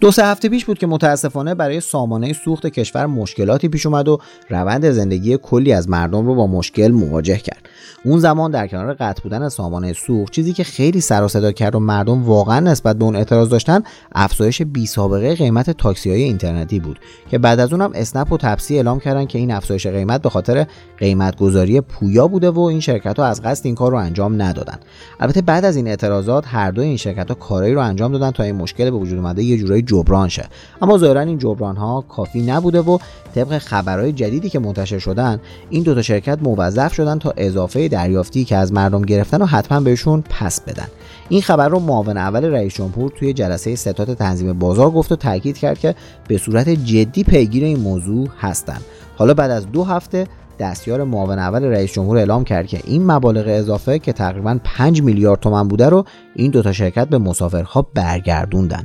دو 0.00 0.10
سه 0.10 0.24
هفته 0.24 0.48
پیش 0.48 0.64
بود 0.64 0.78
که 0.78 0.86
متاسفانه 0.86 1.54
برای 1.54 1.80
سامانه 1.80 2.32
سوخت 2.32 2.66
کشور 2.66 3.06
مشکلاتی 3.06 3.68
پیش 3.68 3.86
اومد 3.86 4.08
و 4.08 4.18
روند 4.48 4.90
زندگی 4.90 5.38
کلی 5.42 5.72
از 5.72 5.88
مردم 5.88 6.26
رو 6.26 6.34
با 6.34 6.46
مشکل 6.46 6.88
مواجه 6.88 7.36
کرد. 7.36 7.68
اون 8.08 8.18
زمان 8.18 8.50
در 8.50 8.66
کنار 8.66 8.94
قطع 8.94 9.22
بودن 9.22 9.48
سامانه 9.48 9.92
سوخت 9.92 10.32
چیزی 10.32 10.52
که 10.52 10.64
خیلی 10.64 11.00
سر 11.00 11.22
و 11.22 11.28
صدا 11.28 11.52
کرد 11.52 11.74
و 11.74 11.80
مردم 11.80 12.24
واقعا 12.24 12.60
نسبت 12.60 12.96
به 12.96 13.04
اون 13.04 13.16
اعتراض 13.16 13.48
داشتن 13.48 13.82
افزایش 14.14 14.62
بی 14.62 14.86
سابقه 14.86 15.34
قیمت 15.34 15.70
تاکسی 15.70 16.10
های 16.10 16.22
اینترنتی 16.22 16.80
بود 16.80 16.98
که 17.30 17.38
بعد 17.38 17.60
از 17.60 17.72
اونم 17.72 17.90
اسنپ 17.94 18.32
و 18.32 18.36
تپسی 18.36 18.76
اعلام 18.76 19.00
کردن 19.00 19.24
که 19.24 19.38
این 19.38 19.50
افزایش 19.50 19.86
قیمت 19.86 20.22
به 20.22 20.30
خاطر 20.30 20.66
قیمت 20.98 21.36
گذاری 21.36 21.80
پویا 21.80 22.28
بوده 22.28 22.50
و 22.50 22.60
این 22.60 22.80
شرکت 22.80 23.18
ها 23.18 23.24
از 23.24 23.42
قصد 23.42 23.66
این 23.66 23.74
کار 23.74 23.90
رو 23.90 23.98
انجام 23.98 24.42
ندادن. 24.42 24.78
البته 25.20 25.42
بعد 25.42 25.64
از 25.64 25.76
این 25.76 25.88
اعتراضات 25.88 26.44
هر 26.46 26.70
دو 26.70 26.82
این 26.82 26.96
شرکت 26.96 27.28
ها 27.28 27.34
کارایی 27.34 27.74
رو 27.74 27.80
انجام 27.80 28.12
دادن 28.12 28.30
تا 28.30 28.42
این 28.42 28.54
مشکل 28.54 28.90
به 28.90 28.96
وجود 28.96 29.18
اومده 29.18 29.42
یه 29.42 29.58
جورایی 29.58 29.82
جبران 29.82 30.28
شه. 30.28 30.48
اما 30.82 30.98
ظاهرا 30.98 31.20
این 31.20 31.38
جبران 31.38 31.76
ها 31.76 32.04
کافی 32.08 32.42
نبوده 32.42 32.80
و 32.80 32.98
طبق 33.34 33.58
خبرهای 33.58 34.12
جدیدی 34.12 34.50
که 34.50 34.58
منتشر 34.58 34.98
شدن 34.98 35.40
این 35.70 35.82
دو 35.82 35.94
تا 35.94 36.02
شرکت 36.02 36.38
موظف 36.42 36.94
شدن 36.94 37.18
تا 37.18 37.34
اضافه 37.36 37.88
دریافتی 37.98 38.44
که 38.44 38.56
از 38.56 38.72
مردم 38.72 39.02
گرفتن 39.02 39.42
و 39.42 39.46
حتما 39.46 39.80
بهشون 39.80 40.24
پس 40.30 40.60
بدن. 40.60 40.88
این 41.28 41.42
خبر 41.42 41.68
رو 41.68 41.78
معاون 41.78 42.16
اول 42.16 42.44
رئیس 42.44 42.74
جمهور 42.74 43.10
توی 43.10 43.32
جلسه 43.32 43.76
ستاد 43.76 44.14
تنظیم 44.14 44.58
بازار 44.58 44.90
گفت 44.90 45.12
و 45.12 45.16
تاکید 45.16 45.58
کرد 45.58 45.78
که 45.78 45.94
به 46.28 46.38
صورت 46.38 46.68
جدی 46.68 47.24
پیگیر 47.24 47.64
این 47.64 47.78
موضوع 47.78 48.28
هستند 48.40 48.80
حالا 49.16 49.34
بعد 49.34 49.50
از 49.50 49.72
دو 49.72 49.84
هفته 49.84 50.26
دستیار 50.58 51.04
معاون 51.04 51.38
اول 51.38 51.64
رئیس 51.64 51.92
جمهور 51.92 52.16
اعلام 52.16 52.44
کرد 52.44 52.66
که 52.66 52.80
این 52.84 53.06
مبالغ 53.06 53.44
اضافه 53.48 53.98
که 53.98 54.12
تقریبا 54.12 54.58
5 54.64 55.02
میلیارد 55.02 55.40
تومن 55.40 55.68
بوده 55.68 55.88
رو 55.88 56.04
این 56.34 56.50
دوتا 56.50 56.72
شرکت 56.72 57.08
به 57.08 57.18
مسافرها 57.18 57.86
برگردوندن. 57.94 58.82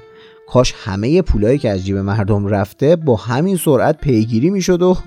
کاش 0.47 0.73
همه 0.84 1.21
پولایی 1.21 1.58
که 1.58 1.69
از 1.69 1.86
جیب 1.86 1.97
مردم 1.97 2.47
رفته 2.47 2.95
با 2.95 3.15
همین 3.15 3.58
سرعت 3.58 3.97
پیگیری 3.97 4.49
می‌شد 4.49 4.82
و 4.82 4.97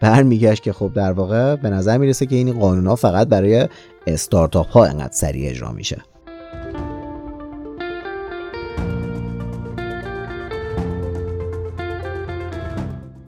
برمیگشت 0.00 0.62
که 0.62 0.72
خب 0.72 0.92
در 0.94 1.12
واقع 1.12 1.56
به 1.56 1.70
نظر 1.70 1.98
می‌رسه 1.98 2.26
که 2.26 2.36
این 2.36 2.52
قانون 2.52 2.86
ها 2.86 2.96
فقط 2.96 3.28
برای 3.28 3.68
استارتاپ 4.06 4.68
ها 4.68 4.84
انقدر 4.84 5.12
سریع 5.12 5.50
اجرا 5.50 5.72
میشه. 5.72 6.02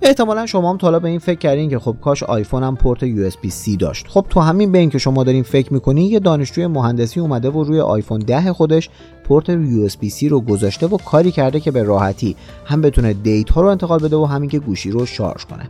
احتمالا 0.02 0.46
شما 0.46 0.70
هم 0.70 0.76
تا 0.76 0.98
به 0.98 1.08
این 1.08 1.18
فکر 1.18 1.38
کردین 1.38 1.70
که 1.70 1.78
خب 1.78 1.96
کاش 2.00 2.22
آیفون 2.22 2.62
هم 2.62 2.76
پورت 2.76 3.02
یو 3.02 3.30
سی 3.48 3.76
داشت. 3.76 4.06
خب 4.08 4.26
تو 4.30 4.40
همین 4.40 4.72
بین 4.72 4.90
که 4.90 4.98
شما 4.98 5.24
دارین 5.24 5.42
فکر 5.42 5.72
می‌کنین 5.72 6.10
یه 6.10 6.20
دانشجوی 6.20 6.66
مهندسی 6.66 7.20
اومده 7.20 7.50
و 7.50 7.64
روی 7.64 7.80
آیفون 7.80 8.20
10 8.20 8.52
خودش 8.52 8.90
پورت 9.24 9.48
یو 9.48 9.88
سی 9.88 10.28
رو 10.28 10.40
گذاشته 10.40 10.86
و 10.86 10.96
کاری 10.96 11.30
کرده 11.30 11.60
که 11.60 11.70
به 11.70 11.82
راحتی 11.82 12.36
هم 12.64 12.80
بتونه 12.80 13.12
data 13.12 13.60
رو 13.60 13.68
انتقال 13.68 13.98
بده 13.98 14.16
و 14.16 14.24
همین 14.24 14.50
که 14.50 14.58
گوشی 14.58 14.90
رو 14.90 15.06
شارژ 15.06 15.44
کنه. 15.44 15.68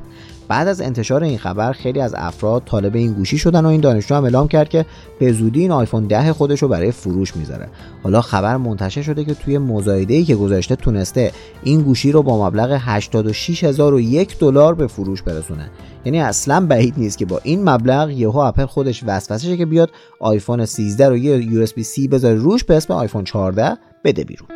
بعد 0.48 0.68
از 0.68 0.80
انتشار 0.80 1.22
این 1.22 1.38
خبر 1.38 1.72
خیلی 1.72 2.00
از 2.00 2.14
افراد 2.16 2.62
طالب 2.66 2.94
این 2.94 3.12
گوشی 3.12 3.38
شدن 3.38 3.64
و 3.64 3.68
این 3.68 3.80
دانشجو 3.80 4.14
هم 4.14 4.24
اعلام 4.24 4.48
کرد 4.48 4.68
که 4.68 4.86
به 5.18 5.32
زودی 5.32 5.60
این 5.60 5.70
آیفون 5.70 6.06
10 6.06 6.32
خودش 6.32 6.62
رو 6.62 6.68
برای 6.68 6.90
فروش 6.90 7.36
می‌ذاره. 7.36 7.68
حالا 8.02 8.20
خبر 8.20 8.56
منتشر 8.56 9.02
شده 9.02 9.24
که 9.24 9.34
توی 9.34 9.58
مزایده 9.58 10.14
ای 10.14 10.24
که 10.24 10.36
گذاشته 10.36 10.76
تونسته 10.76 11.32
این 11.62 11.82
گوشی 11.82 12.12
رو 12.12 12.22
با 12.22 12.46
مبلغ 12.46 12.78
86001 12.80 14.38
دلار 14.38 14.74
به 14.74 14.86
فروش 14.86 15.22
برسونه. 15.22 15.70
یعنی 16.04 16.20
اصلا 16.20 16.66
بعید 16.66 16.94
نیست 16.96 17.18
که 17.18 17.26
با 17.26 17.40
این 17.42 17.68
مبلغ 17.68 18.10
یهو 18.10 18.36
اپل 18.36 18.66
خودش 18.66 19.04
وسوسه 19.06 19.56
که 19.56 19.66
بیاد 19.66 19.90
آیفون 20.20 20.64
13 20.66 21.08
رو 21.08 21.16
یه 21.16 21.62
اس 21.62 21.80
سی 21.80 22.08
بذاره 22.08 22.34
روش 22.34 22.64
به 22.64 22.76
اسم 22.76 22.92
آیفون 22.92 23.24
14 23.24 23.76
بده 24.04 24.24
بیرون. 24.24 24.55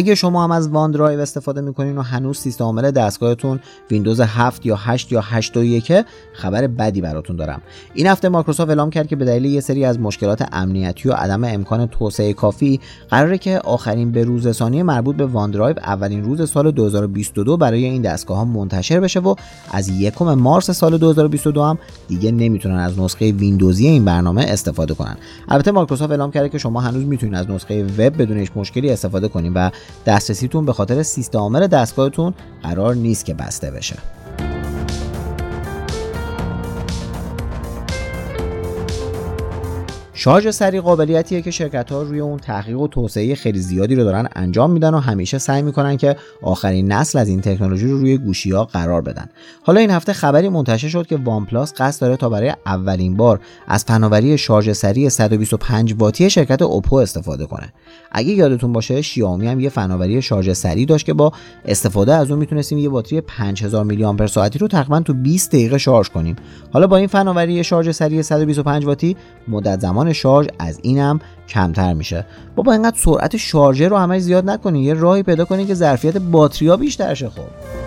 اگه 0.00 0.14
شما 0.14 0.44
هم 0.44 0.50
از 0.50 0.68
وان 0.68 0.90
درایو 0.90 1.20
استفاده 1.20 1.60
می‌کنین 1.60 1.98
و 1.98 2.02
هنوز 2.02 2.38
سیستم 2.38 2.64
عامل 2.64 2.90
دستگاهتون 2.90 3.60
ویندوز 3.90 4.20
7 4.20 4.66
یا 4.66 4.76
8 4.76 5.12
یا 5.12 5.20
8 5.20 5.56
و 5.56 5.64
1 5.64 5.92
خبر 6.32 6.66
بدی 6.66 7.00
براتون 7.00 7.36
دارم. 7.36 7.62
این 7.94 8.06
هفته 8.06 8.28
مایکروسافت 8.28 8.70
اعلام 8.70 8.90
کرد 8.90 9.06
که 9.06 9.16
به 9.16 9.24
دلیل 9.24 9.44
یه 9.44 9.60
سری 9.60 9.84
از 9.84 10.00
مشکلات 10.00 10.48
امنیتی 10.52 11.08
و 11.08 11.12
عدم 11.12 11.44
امکان 11.44 11.86
توسعه 11.86 12.32
کافی 12.32 12.80
قراره 13.10 13.38
که 13.38 13.58
آخرین 13.58 14.12
بروزرسانی 14.12 14.82
مربوط 14.82 15.16
به 15.16 15.26
وان 15.26 15.50
درایو 15.50 15.76
اولین 15.78 16.24
روز 16.24 16.50
سال 16.50 16.70
2022 16.70 17.56
برای 17.56 17.84
این 17.84 18.02
دستگاه 18.02 18.36
ها 18.36 18.44
منتشر 18.44 19.00
بشه 19.00 19.20
و 19.20 19.34
از 19.70 19.88
یکم 19.88 20.34
مارس 20.34 20.70
سال 20.70 20.98
2022 20.98 21.62
هم 21.62 21.78
دیگه 22.08 22.32
نمی‌تونن 22.32 22.78
از 22.78 22.98
نسخه 22.98 23.32
ویندوزی 23.32 23.86
این 23.86 24.04
برنامه 24.04 24.42
استفاده 24.42 24.94
کنن. 24.94 25.16
البته 25.48 25.70
مایکروسافت 25.70 26.10
اعلام 26.10 26.30
کرده 26.30 26.48
که 26.48 26.58
شما 26.58 26.80
هنوز 26.80 27.04
می‌تونید 27.04 27.34
از 27.34 27.50
نسخه 27.50 27.84
وب 27.84 28.22
بدون 28.22 28.38
هیچ 28.38 28.50
مشکلی 28.56 28.90
استفاده 28.90 29.28
کنید 29.28 29.52
و 29.54 29.70
دسترسیتون 30.06 30.66
به 30.66 30.72
خاطر 30.72 31.02
سیستم 31.02 31.38
عامل 31.38 31.66
دستگاهتون 31.66 32.34
قرار 32.62 32.94
نیست 32.94 33.24
که 33.24 33.34
بسته 33.34 33.70
بشه. 33.70 33.96
شارژ 40.22 40.48
سریع 40.48 40.80
قابلیتیه 40.80 41.42
که 41.42 41.50
شرکت 41.50 41.92
ها 41.92 42.02
روی 42.02 42.20
اون 42.20 42.38
تحقیق 42.38 42.80
و 42.80 42.88
توسعه 42.88 43.34
خیلی 43.34 43.58
زیادی 43.58 43.94
رو 43.94 44.04
دارن 44.04 44.28
انجام 44.36 44.70
میدن 44.70 44.94
و 44.94 44.98
همیشه 44.98 45.38
سعی 45.38 45.62
می‌کنن 45.62 45.96
که 45.96 46.16
آخرین 46.42 46.92
نسل 46.92 47.18
از 47.18 47.28
این 47.28 47.40
تکنولوژی 47.40 47.88
رو 47.88 47.98
روی 47.98 48.18
گوشی 48.18 48.50
ها 48.50 48.64
قرار 48.64 49.02
بدن. 49.02 49.28
حالا 49.62 49.80
این 49.80 49.90
هفته 49.90 50.12
خبری 50.12 50.48
منتشر 50.48 50.88
شد 50.88 51.06
که 51.06 51.16
وان 51.16 51.46
پلاس 51.46 51.74
قصد 51.78 52.00
داره 52.00 52.16
تا 52.16 52.28
برای 52.28 52.52
اولین 52.66 53.16
بار 53.16 53.40
از 53.68 53.84
فناوری 53.84 54.38
شارژ 54.38 54.70
سریع 54.70 55.08
125 55.08 55.94
واتی 55.98 56.30
شرکت 56.30 56.62
اوپو 56.62 56.96
استفاده 56.96 57.46
کنه. 57.46 57.72
اگه 58.12 58.32
یادتون 58.32 58.72
باشه 58.72 59.02
شیائومی 59.02 59.46
هم 59.46 59.60
یه 59.60 59.68
فناوری 59.68 60.22
شارژ 60.22 60.50
سریع 60.50 60.86
داشت 60.86 61.06
که 61.06 61.14
با 61.14 61.32
استفاده 61.64 62.14
از 62.14 62.30
اون 62.30 62.40
می‌تونستیم 62.40 62.78
یه 62.78 62.88
باتری 62.88 63.20
5000 63.20 63.84
میلی 63.84 64.04
آمپر 64.04 64.26
ساعتی 64.26 64.58
رو 64.58 64.68
تقریبا 64.68 65.00
تو 65.00 65.14
20 65.14 65.48
دقیقه 65.48 65.78
شارژ 65.78 66.08
کنیم. 66.08 66.36
حالا 66.72 66.86
با 66.86 66.96
این 66.96 67.06
فناوری 67.06 67.64
شارژ 67.64 67.90
سریع 67.90 68.22
125 68.22 68.84
واتی 68.84 69.16
مدت 69.48 69.80
زمان 69.80 70.09
شارژ 70.12 70.46
از 70.58 70.80
اینم 70.82 71.20
کمتر 71.48 71.94
میشه. 71.94 72.26
بابا 72.56 72.72
اینقدر 72.72 72.96
سرعت 72.98 73.36
شارژر 73.36 73.88
رو 73.88 73.96
همش 73.96 74.22
زیاد 74.22 74.50
نکنی 74.50 74.82
یه 74.82 74.94
راهی 74.94 75.22
پیدا 75.22 75.44
کنی 75.44 75.66
که 75.66 75.74
ظرفیت 75.74 76.16
باتریا 76.16 76.76
بیشتر 76.76 77.14
شه 77.14 77.28
خب. 77.28 77.80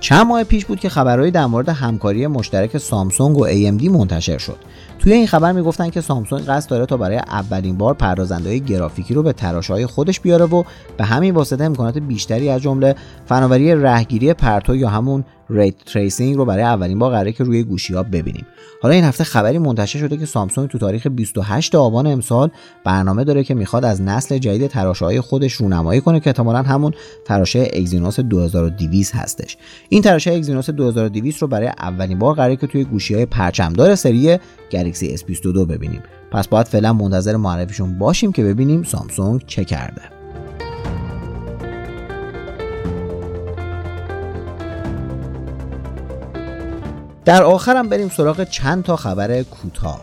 چند 0.00 0.26
ماه 0.26 0.44
پیش 0.44 0.64
بود 0.64 0.80
که 0.80 0.88
خبرهایی 0.88 1.30
در 1.30 1.46
مورد 1.46 1.68
همکاری 1.68 2.26
مشترک 2.26 2.78
سامسونگ 2.78 3.38
و 3.38 3.46
AMD 3.46 3.88
منتشر 3.90 4.38
شد. 4.38 4.56
توی 4.98 5.12
این 5.12 5.26
خبر 5.26 5.52
می‌گفتن 5.52 5.90
که 5.90 6.00
سامسونگ 6.00 6.44
قصد 6.44 6.70
داره 6.70 6.86
تا 6.86 6.96
برای 6.96 7.16
اولین 7.16 7.78
بار 7.78 7.94
پردازنده 7.94 8.58
گرافیکی 8.58 9.14
رو 9.14 9.22
به 9.22 9.32
تراشهای 9.32 9.86
خودش 9.86 10.20
بیاره 10.20 10.44
و 10.44 10.62
به 10.96 11.04
همین 11.04 11.34
واسطه 11.34 11.64
امکانات 11.64 11.98
بیشتری 11.98 12.48
از 12.48 12.60
جمله 12.60 12.94
فناوری 13.26 13.74
رهگیری 13.74 14.34
پرتو 14.34 14.76
یا 14.76 14.88
همون 14.88 15.24
ray 15.52 15.74
tracing 15.86 16.36
رو 16.36 16.44
برای 16.44 16.64
اولین 16.64 16.98
بار 16.98 17.10
قراره 17.10 17.32
که 17.32 17.44
روی 17.44 17.62
گوشی 17.62 17.94
ها 17.94 18.02
ببینیم. 18.02 18.46
حالا 18.82 18.94
این 18.94 19.04
هفته 19.04 19.24
خبری 19.24 19.58
منتشر 19.58 19.98
شده 19.98 20.16
که 20.16 20.26
سامسونگ 20.26 20.68
تو 20.68 20.78
تاریخ 20.78 21.06
28 21.06 21.74
آبان 21.74 22.06
امسال 22.06 22.50
برنامه 22.84 23.24
داره 23.24 23.44
که 23.44 23.54
می‌خواد 23.54 23.84
از 23.84 24.02
نسل 24.02 24.38
جدید 24.38 24.66
تراشه‌های 24.66 25.20
خودش 25.20 25.52
رونمایی 25.52 26.00
کنه 26.00 26.20
که 26.20 26.30
احتمالا 26.30 26.62
همون 26.62 26.92
تراشه 27.24 27.68
اگزینوس 27.72 28.20
2200 28.20 29.16
هستش. 29.16 29.56
این 29.88 30.02
تراشه 30.02 30.32
اگزینوس 30.32 30.70
2200 30.70 31.42
رو 31.42 31.48
برای 31.48 31.68
اولین 31.68 32.18
بار 32.18 32.34
قراره 32.34 32.56
که 32.56 32.66
توی 32.66 32.84
گوشی 32.84 33.14
های 33.14 33.26
پرچمدار 33.26 33.94
سری 33.94 34.38
گلکسی 34.70 35.16
S22 35.16 35.46
ببینیم. 35.46 36.02
پس 36.30 36.48
باید 36.48 36.66
فعلا 36.66 36.92
منتظر 36.92 37.36
معرفیشون 37.36 37.98
باشیم 37.98 38.32
که 38.32 38.44
ببینیم 38.44 38.82
سامسونگ 38.82 39.42
چه 39.46 39.64
کرده. 39.64 40.11
در 47.24 47.42
آخرم 47.42 47.88
بریم 47.88 48.08
سراغ 48.08 48.44
چند 48.44 48.84
تا 48.84 48.96
خبر 48.96 49.42
کوتاه. 49.42 50.00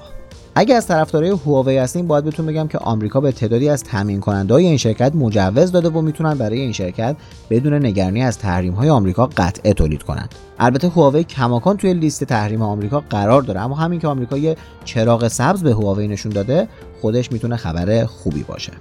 اگه 0.55 0.75
از 0.75 0.87
طرفدارای 0.87 1.29
هواوی 1.29 1.77
هستین 1.77 2.07
باید 2.07 2.23
بهتون 2.23 2.45
بگم 2.45 2.67
که 2.67 2.77
آمریکا 2.77 3.21
به 3.21 3.31
تعدادی 3.31 3.69
از 3.69 3.83
تامین 3.83 4.19
کننده 4.19 4.53
های 4.53 4.65
این 4.65 4.77
شرکت 4.77 5.15
مجوز 5.15 5.71
داده 5.71 5.89
و 5.89 6.01
می‌تونن 6.01 6.33
برای 6.33 6.59
این 6.59 6.71
شرکت 6.71 7.15
بدون 7.49 7.73
نگرانی 7.85 8.23
از 8.23 8.37
تحریم 8.37 8.73
های 8.73 8.89
آمریکا 8.89 9.25
قطعه 9.25 9.73
تولید 9.73 10.03
کنند 10.03 10.35
البته 10.59 10.89
هواوی 10.89 11.23
کماکان 11.23 11.77
توی 11.77 11.93
لیست 11.93 12.23
تحریم 12.23 12.61
آمریکا 12.61 13.03
قرار 13.09 13.41
داره 13.41 13.59
اما 13.59 13.75
همین 13.75 13.99
که 13.99 14.07
آمریکا 14.07 14.37
یه 14.37 14.57
چراغ 14.85 15.27
سبز 15.27 15.63
به 15.63 15.71
هواوی 15.73 16.07
نشون 16.07 16.31
داده 16.31 16.67
خودش 17.01 17.31
می‌تونه 17.31 17.55
خبر 17.55 18.05
خوبی 18.05 18.43
باشه. 18.43 18.71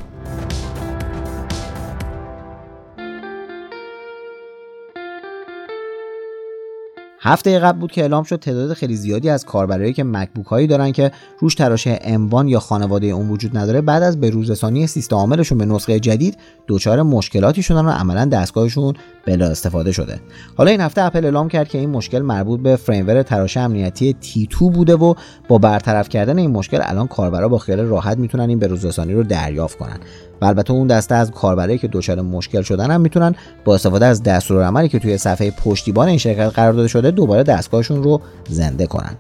هفته 7.29 7.59
قبل 7.59 7.79
بود 7.79 7.93
که 7.93 8.01
اعلام 8.01 8.25
شد 8.25 8.37
تعداد 8.37 8.73
خیلی 8.73 8.97
زیادی 8.97 9.29
از 9.29 9.45
کاربرایی 9.45 9.93
که 9.93 10.05
مکبوک 10.05 10.47
هایی 10.47 10.67
دارن 10.67 10.93
که 10.93 11.13
روش 11.39 11.55
تراشه 11.55 11.97
M1 11.97 12.45
یا 12.47 12.61
خانواده 12.61 13.07
اون 13.07 13.29
وجود 13.29 13.57
نداره 13.57 13.81
بعد 13.81 14.03
از 14.03 14.21
بروزرسانی 14.21 14.87
سیستم 14.87 15.17
عاملشون 15.17 15.59
به 15.59 15.65
نسخه 15.65 16.01
جدید 16.01 16.37
دچار 16.69 17.03
مشکلاتی 17.03 17.63
شدن 17.63 17.85
و 17.85 17.91
عملا 17.91 18.25
دستگاهشون 18.25 18.95
بلا 19.27 19.47
استفاده 19.47 19.93
شده. 19.93 20.21
حالا 20.57 20.71
این 20.71 20.81
هفته 20.81 21.03
اپل 21.03 21.25
اعلام 21.25 21.49
کرد 21.49 21.69
که 21.69 21.79
این 21.79 21.91
مشکل 21.91 22.19
مربوط 22.19 22.61
به 22.61 22.77
فریمور 22.77 23.23
تراشه 23.23 23.61
امنیتی 23.61 24.17
T2 24.23 24.57
بوده 24.59 24.97
و 24.97 25.15
با 25.49 25.59
برطرف 25.59 26.09
کردن 26.09 26.39
این 26.39 26.51
مشکل 26.51 26.79
الان 26.83 27.07
کاربرا 27.07 27.49
با 27.49 27.59
خیال 27.59 27.81
راحت 27.81 28.19
می‌تونن 28.19 28.49
این 28.49 28.59
بروزرسانی 28.59 29.13
رو 29.13 29.23
دریافت 29.23 29.79
کنن. 29.79 30.01
و 30.41 30.45
البته 30.45 30.73
اون 30.73 30.87
دسته 30.87 31.15
از 31.15 31.31
کاربرایی 31.31 31.79
که 31.79 31.89
دچار 31.93 32.21
مشکل 32.21 32.63
شدن 32.63 32.91
هم 32.91 33.01
می‌تونن 33.01 33.35
با 33.65 33.75
استفاده 33.75 34.07
از 34.07 34.23
دستورالعملی 34.23 34.89
که 34.89 34.99
توی 34.99 35.19
صفحه 35.19 35.51
پشتیبان 35.51 36.09
این 36.09 36.19
شرکت 36.19 36.53
قرار 36.55 36.73
داده 36.73 36.89
شده 36.89 37.11
دوباره 37.11 37.43
دستگاهشون 37.43 38.03
رو 38.03 38.21
زنده 38.49 38.87
کنن. 38.87 39.17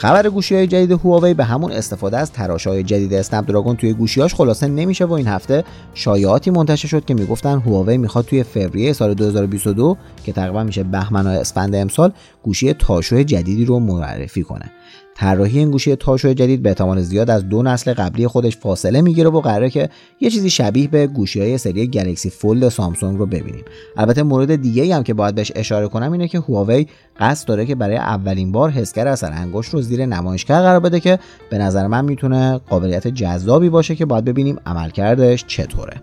خبر 0.00 0.28
گوشی 0.28 0.54
های 0.54 0.66
جدید 0.66 0.92
هواوی 0.92 1.34
به 1.34 1.44
همون 1.44 1.72
استفاده 1.72 2.18
از 2.18 2.32
تراش 2.32 2.66
های 2.66 2.82
جدید 2.82 3.14
اسنپ 3.14 3.46
دراگون 3.46 3.76
توی 3.76 3.92
گوشیاش 3.92 4.34
خلاصه 4.34 4.66
نمیشه 4.66 5.04
و 5.04 5.12
این 5.12 5.26
هفته 5.26 5.64
شایعاتی 5.94 6.50
منتشر 6.50 6.88
شد 6.88 7.04
که 7.04 7.14
می‌گفتن 7.14 7.58
هواوی 7.58 7.98
می‌خواد 7.98 8.24
توی 8.24 8.42
فوریه 8.42 8.92
سال 8.92 9.14
2022 9.14 9.96
که 10.24 10.32
تقریبا 10.32 10.64
میشه 10.64 10.82
بهمن 10.82 11.26
و 11.26 11.30
اسفند 11.30 11.74
امسال 11.74 12.12
گوشی 12.42 12.72
تاشو 12.72 13.22
جدیدی 13.22 13.64
رو 13.64 13.78
معرفی 13.78 14.42
کنه. 14.42 14.70
طراحی 15.14 15.58
این 15.58 15.70
گوشی 15.70 15.96
تاشو 15.96 16.32
جدید 16.32 16.62
به 16.62 16.68
احتمال 16.68 17.00
زیاد 17.00 17.30
از 17.30 17.48
دو 17.48 17.62
نسل 17.62 17.92
قبلی 17.92 18.26
خودش 18.26 18.56
فاصله 18.56 19.00
می‌گیره 19.00 19.30
و 19.30 19.40
قراره 19.40 19.70
که 19.70 19.88
یه 20.20 20.30
چیزی 20.30 20.50
شبیه 20.50 20.88
به 20.88 21.06
گوشی 21.06 21.40
های 21.40 21.58
سری 21.58 21.86
گلکسی 21.86 22.30
فولد 22.30 22.68
سامسونگ 22.68 23.18
رو 23.18 23.26
ببینیم. 23.26 23.64
البته 23.96 24.22
مورد 24.22 24.56
دیگه 24.56 24.96
هم 24.96 25.02
که 25.02 25.14
باید 25.14 25.34
بهش 25.34 25.52
اشاره 25.54 25.88
کنم 25.88 26.12
اینه 26.12 26.28
که 26.28 26.38
هواوی 26.40 26.86
قصد 27.20 27.48
داره 27.48 27.66
که 27.66 27.74
برای 27.74 27.96
اولین 27.96 28.52
بار 28.52 28.70
حسگر 28.70 29.08
اثر 29.08 29.32
انگشت 29.32 29.74
رو 29.74 29.82
زیر 29.82 30.06
نمایشگر 30.06 30.60
قرار 30.62 30.80
بده 30.80 31.00
که 31.00 31.18
به 31.50 31.58
نظر 31.58 31.86
من 31.86 32.04
می‌تونه 32.04 32.58
قابلیت 32.58 33.08
جذابی 33.08 33.68
باشه 33.68 33.96
که 33.96 34.06
باید 34.06 34.24
ببینیم 34.24 34.56
عملکردش 34.66 35.44
چطوره. 35.46 36.00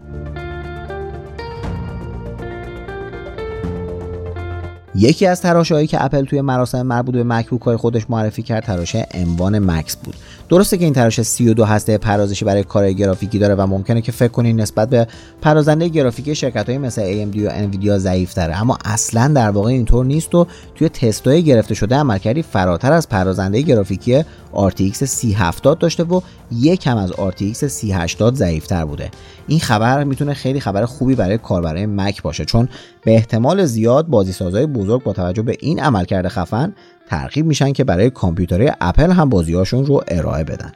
یکی 4.97 5.25
از 5.25 5.41
تراشهایی 5.41 5.87
که 5.87 6.03
اپل 6.05 6.25
توی 6.25 6.41
مراسم 6.41 6.81
مربوط 6.81 7.15
به 7.15 7.23
مکبوک 7.23 7.61
های 7.61 7.77
خودش 7.77 8.09
معرفی 8.09 8.43
کرد 8.43 8.63
تراشه 8.63 9.07
اموان 9.11 9.59
مکس 9.59 9.95
بود. 9.95 10.15
درسته 10.49 10.77
که 10.77 10.83
این 10.83 10.93
تراشه 10.93 11.23
32 11.23 11.65
هسته 11.65 11.97
پردازشی 11.97 12.45
برای 12.45 12.63
کار 12.63 12.91
گرافیکی 12.91 13.39
داره 13.39 13.55
و 13.55 13.67
ممکنه 13.67 14.01
که 14.01 14.11
فکر 14.11 14.27
کنین 14.27 14.61
نسبت 14.61 14.89
به 14.89 15.07
پردازنده 15.41 15.87
گرافیکی 15.87 16.35
شرکت 16.35 16.69
های 16.69 16.77
مثل 16.77 17.01
AMD 17.01 17.37
و 17.37 17.49
انویدیا 17.51 17.99
ضعیف 17.99 18.33
تره 18.33 18.61
اما 18.61 18.77
اصلا 18.85 19.27
در 19.27 19.49
واقع 19.49 19.69
اینطور 19.69 20.05
نیست 20.05 20.35
و 20.35 20.47
توی 20.75 20.89
تستای 20.89 21.43
گرفته 21.43 21.73
شده 21.73 21.95
عملکردی 21.95 22.41
فراتر 22.41 22.93
از 22.93 23.09
پردازنده 23.09 23.61
گرافیکی 23.61 24.21
RTX 24.53 24.93
3070 24.93 25.77
داشته 25.77 26.03
و 26.03 26.21
یک 26.51 26.79
کم 26.79 26.97
از 26.97 27.11
RTX 27.11 27.53
3080 27.53 28.35
ضعیفتر 28.35 28.85
بوده. 28.85 29.11
این 29.47 29.59
خبر 29.59 30.03
می‌تونه 30.03 30.33
خیلی 30.33 30.59
خبر 30.59 30.85
خوبی 30.85 31.15
برای 31.15 31.37
کاربرای 31.37 31.85
مک 31.85 32.21
باشه 32.21 32.45
چون 32.45 32.69
به 33.03 33.13
احتمال 33.13 33.65
زیاد 33.65 34.07
بازیسازهای 34.07 34.65
بزرگ 34.65 35.03
با 35.03 35.13
توجه 35.13 35.41
به 35.41 35.57
این 35.59 35.79
عملکرد 35.79 36.27
خفن 36.27 36.73
ترغیب 37.09 37.45
میشن 37.45 37.73
که 37.73 37.83
برای 37.83 38.09
کامپیوترهای 38.09 38.71
اپل 38.81 39.11
هم 39.11 39.29
بازیهاشون 39.29 39.85
رو 39.85 40.03
ارائه 40.07 40.43
بدن. 40.43 40.71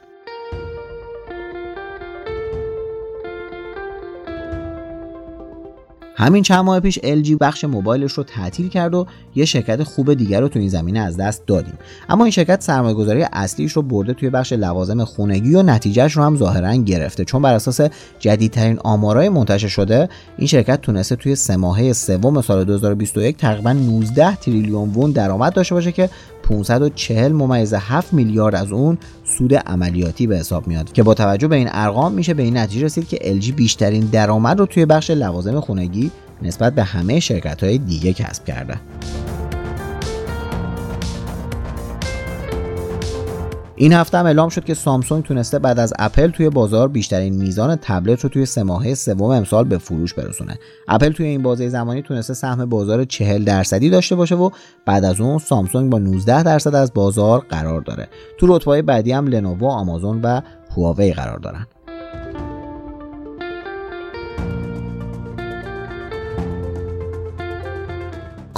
همین 6.22 6.42
چند 6.42 6.64
ماه 6.64 6.80
پیش 6.80 6.98
LG 6.98 7.30
بخش 7.40 7.64
موبایلش 7.64 8.12
رو 8.12 8.22
تعطیل 8.22 8.68
کرد 8.68 8.94
و 8.94 9.06
یه 9.34 9.44
شرکت 9.44 9.82
خوب 9.82 10.14
دیگر 10.14 10.40
رو 10.40 10.48
تو 10.48 10.58
این 10.58 10.68
زمینه 10.68 11.00
از 11.00 11.16
دست 11.16 11.46
دادیم. 11.46 11.74
اما 12.08 12.24
این 12.24 12.30
شرکت 12.30 12.62
سرمایه 12.62 12.94
گذاری 12.94 13.26
اصلیش 13.32 13.72
رو 13.72 13.82
برده 13.82 14.14
توی 14.14 14.30
بخش 14.30 14.52
لوازم 14.52 15.04
خونگی 15.04 15.54
و 15.54 15.62
نتیجهش 15.62 16.12
رو 16.12 16.22
هم 16.22 16.36
ظاهرا 16.36 16.74
گرفته. 16.74 17.24
چون 17.24 17.42
بر 17.42 17.54
اساس 17.54 17.80
جدیدترین 18.18 18.78
آمارای 18.78 19.28
منتشر 19.28 19.68
شده 19.68 20.08
این 20.38 20.46
شرکت 20.46 20.80
تونسته 20.80 21.16
توی 21.16 21.34
سه 21.34 21.56
ماهه 21.56 21.92
سوم 21.92 22.40
سال 22.40 22.64
2021 22.64 23.36
تقریبا 23.36 23.72
19 23.72 24.36
تریلیون 24.36 24.88
وون 24.88 25.10
درآمد 25.10 25.52
داشته 25.52 25.74
باشه 25.74 25.92
که 25.92 26.10
540 26.42 27.32
ممیز 27.32 27.74
7 27.74 28.12
میلیارد 28.12 28.54
از 28.54 28.72
اون 28.72 28.98
سود 29.24 29.54
عملیاتی 29.54 30.26
به 30.26 30.36
حساب 30.36 30.66
میاد 30.68 30.92
که 30.92 31.02
با 31.02 31.14
توجه 31.14 31.48
به 31.48 31.56
این 31.56 31.68
ارقام 31.72 32.12
میشه 32.12 32.34
به 32.34 32.42
این 32.42 32.56
نتیجه 32.56 32.84
رسید 32.84 33.08
که 33.08 33.16
LG 33.16 33.52
بیشترین 33.52 34.04
درآمد 34.04 34.58
رو 34.58 34.66
توی 34.66 34.86
بخش 34.86 35.10
لوازم 35.10 35.60
خونگی 35.60 36.10
نسبت 36.42 36.74
به 36.74 36.82
همه 36.82 37.20
شرکت 37.20 37.64
های 37.64 37.78
دیگه 37.78 38.12
کسب 38.12 38.44
کرده. 38.44 38.80
این 43.82 43.92
هفته 43.92 44.18
هم 44.18 44.26
اعلام 44.26 44.48
شد 44.48 44.64
که 44.64 44.74
سامسونگ 44.74 45.24
تونسته 45.24 45.58
بعد 45.58 45.78
از 45.78 45.92
اپل 45.98 46.30
توی 46.30 46.50
بازار 46.50 46.88
بیشترین 46.88 47.34
میزان 47.34 47.76
تبلت 47.76 48.20
رو 48.20 48.28
توی 48.28 48.46
سه 48.46 48.62
ماهه 48.62 48.94
سوم 48.94 49.30
امسال 49.30 49.64
به 49.64 49.78
فروش 49.78 50.14
برسونه. 50.14 50.58
اپل 50.88 51.12
توی 51.12 51.26
این 51.26 51.42
بازه 51.42 51.68
زمانی 51.68 52.02
تونسته 52.02 52.34
سهم 52.34 52.66
بازار 52.66 53.04
40 53.04 53.44
درصدی 53.44 53.90
داشته 53.90 54.14
باشه 54.14 54.34
و 54.34 54.50
بعد 54.86 55.04
از 55.04 55.20
اون 55.20 55.38
سامسونگ 55.38 55.90
با 55.90 55.98
19 55.98 56.42
درصد 56.42 56.74
از 56.74 56.94
بازار 56.94 57.46
قرار 57.48 57.80
داره. 57.80 58.08
تو 58.38 58.56
رتبه 58.56 58.82
بعدی 58.82 59.12
هم 59.12 59.26
لنوو، 59.26 59.66
آمازون 59.66 60.20
و 60.22 60.40
هواوی 60.76 61.12
قرار 61.12 61.38
دارن. 61.38 61.66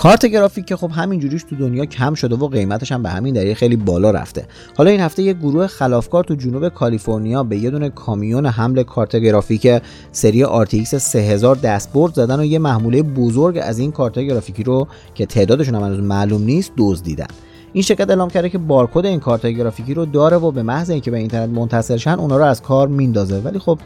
کارت 0.05 0.27
گرافیک 0.27 0.67
که 0.67 0.77
خب 0.77 0.91
همین 0.91 1.21
جوریش 1.21 1.43
تو 1.43 1.57
دنیا 1.57 1.85
کم 1.85 2.15
شده 2.15 2.37
و 2.37 2.49
قیمتش 2.49 2.93
هم 2.93 3.03
به 3.03 3.09
همین 3.09 3.35
دلیل 3.35 3.55
خیلی 3.55 3.77
بالا 3.77 4.11
رفته. 4.11 4.47
حالا 4.77 4.91
این 4.91 5.01
هفته 5.01 5.23
یه 5.23 5.33
گروه 5.33 5.67
خلافکار 5.67 6.25
تو 6.25 6.35
جنوب 6.35 6.69
کالیفرنیا 6.69 7.43
به 7.43 7.57
یه 7.57 7.71
دونه 7.71 7.91
کامیون 7.91 8.47
حمل 8.47 8.83
کارت 8.83 9.17
گرافیک 9.17 9.83
سری 10.13 10.45
RTX 10.45 10.85
3000 10.85 11.57
دستبرد 11.57 12.15
زدن 12.15 12.41
و 12.41 12.45
یه 12.45 12.59
محموله 12.59 13.03
بزرگ 13.03 13.59
از 13.63 13.79
این 13.79 13.93
کارت 13.93 14.19
گرافیکی 14.19 14.63
رو 14.63 14.89
که 15.15 15.27
تعدادشون 15.27 15.75
هم 15.75 16.01
معلوم 16.01 16.43
نیست 16.43 16.73
دزدیدن. 16.79 17.27
این 17.73 17.83
شرکت 17.83 18.11
اعلام 18.11 18.31
کرده 18.31 18.49
که 18.49 18.59
بارکد 18.59 19.07
این 19.07 19.21
کارت 19.21 19.47
گرافیکی 19.47 19.95
رو 19.95 20.07
داره 20.07 20.37
و 20.37 20.51
به 20.51 20.63
محض 20.63 20.91
اینکه 20.91 21.11
به 21.11 21.19
اینترنت 21.19 21.51
منتشر 21.51 21.97
شن 21.97 22.19
اونا 22.19 22.37
رو 22.37 22.45
از 22.45 22.63
کار 22.63 22.89
میندازه. 22.89 23.41
ولی 23.41 23.59
خب 23.59 23.79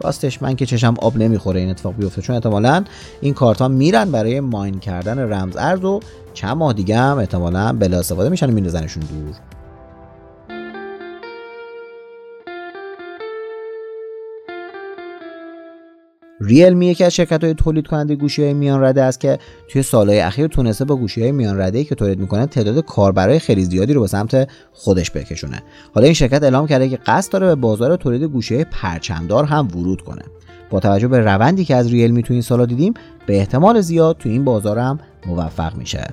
راستش 0.00 0.42
من 0.42 0.56
که 0.56 0.66
چشم 0.66 0.94
آب 0.98 1.16
نمی‌خوره 1.16 1.60
این 1.60 1.70
اتفاق 1.70 1.94
بیفته 1.94 2.22
چون 2.22 2.36
احتمالا 2.36 2.84
این 3.20 3.34
کارت 3.34 3.60
ها 3.60 3.68
میرن 3.68 4.10
برای 4.10 4.40
ماین 4.40 4.78
کردن 4.78 5.18
رمز 5.18 5.56
ارز 5.56 5.84
و 5.84 6.00
چند 6.34 6.56
ماه 6.56 6.72
دیگه 6.72 6.96
هم 6.96 7.18
احتمالا 7.18 7.72
بلا 7.72 7.98
استفاده 7.98 8.28
میشن 8.28 8.50
و 8.50 9.00
دور. 9.00 9.55
ریلمی 16.40 16.86
یکی 16.86 17.04
از 17.04 17.14
شرکت 17.14 17.44
های 17.44 17.54
تولید 17.54 17.86
کننده 17.86 18.14
گوشی 18.14 18.42
های 18.42 18.54
میان 18.54 18.82
رده 18.82 19.02
است 19.02 19.20
که 19.20 19.38
توی 19.68 19.82
سالهای 19.82 20.20
اخیر 20.20 20.46
تونسته 20.46 20.84
با 20.84 20.96
گوشی 20.96 21.22
های 21.22 21.32
میان 21.32 21.60
رده 21.60 21.84
که 21.84 21.94
تولید 21.94 22.18
می‌کنه 22.18 22.46
تعداد 22.46 22.84
کاربرای 22.84 23.38
خیلی 23.38 23.64
زیادی 23.64 23.92
رو 23.92 24.00
به 24.00 24.06
سمت 24.06 24.48
خودش 24.72 25.10
بکشونه. 25.10 25.62
حالا 25.94 26.04
این 26.04 26.14
شرکت 26.14 26.42
اعلام 26.42 26.66
کرده 26.66 26.88
که 26.88 26.96
قصد 26.96 27.32
داره 27.32 27.46
به 27.46 27.54
بازار 27.54 27.96
تولید 27.96 28.22
گوشی 28.22 28.54
های 28.54 28.64
پرچمدار 28.64 29.44
هم 29.44 29.68
ورود 29.74 30.02
کنه. 30.02 30.22
با 30.70 30.80
توجه 30.80 31.08
به 31.08 31.18
روندی 31.18 31.64
که 31.64 31.76
از 31.76 31.92
ریلمی 31.92 32.22
تو 32.22 32.32
این 32.32 32.42
سالا 32.42 32.66
دیدیم 32.66 32.94
به 33.26 33.36
احتمال 33.36 33.80
زیاد 33.80 34.16
تو 34.18 34.28
این 34.28 34.44
بازار 34.44 34.78
هم 34.78 34.98
موفق 35.26 35.76
میشه. 35.76 36.06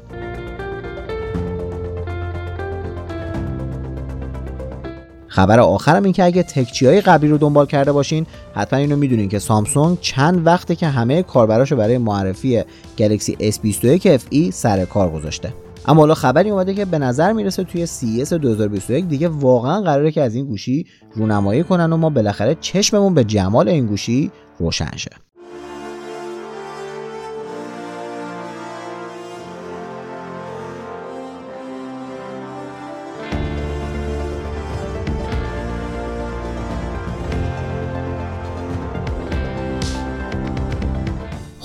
خبر 5.33 5.59
آخرم 5.59 6.03
این 6.03 6.13
که 6.13 6.23
اگه 6.23 6.43
تکچی 6.43 6.85
های 6.85 7.01
قبلی 7.01 7.29
رو 7.29 7.37
دنبال 7.37 7.65
کرده 7.65 7.91
باشین 7.91 8.25
حتما 8.55 8.79
اینو 8.79 8.95
می‌دونین 8.95 9.29
که 9.29 9.39
سامسونگ 9.39 9.97
چند 10.01 10.47
وقته 10.47 10.75
که 10.75 10.87
همه 10.87 11.23
کاربراشو 11.23 11.75
برای 11.75 11.97
معرفی 11.97 12.63
گلکسی 12.97 13.51
S21 13.51 14.19
FE 14.19 14.49
سر 14.49 14.85
کار 14.85 15.11
گذاشته. 15.11 15.53
اما 15.85 16.01
حالا 16.01 16.13
خبری 16.13 16.49
اومده 16.49 16.73
که 16.73 16.85
به 16.85 16.97
نظر 16.99 17.33
می‌رسه 17.33 17.63
توی 17.63 17.87
CES 17.87 18.33
2021 18.33 19.05
دیگه 19.05 19.27
واقعا 19.27 19.81
قراره 19.81 20.11
که 20.11 20.21
از 20.21 20.35
این 20.35 20.45
گوشی 20.45 20.85
رونمایی 21.15 21.63
کنن 21.63 21.93
و 21.93 21.97
ما 21.97 22.09
بالاخره 22.09 22.57
چشممون 22.61 23.13
به 23.13 23.23
جمال 23.23 23.69
این 23.69 23.85
گوشی 23.85 24.31
روشن 24.59 24.97
شه. 24.97 25.11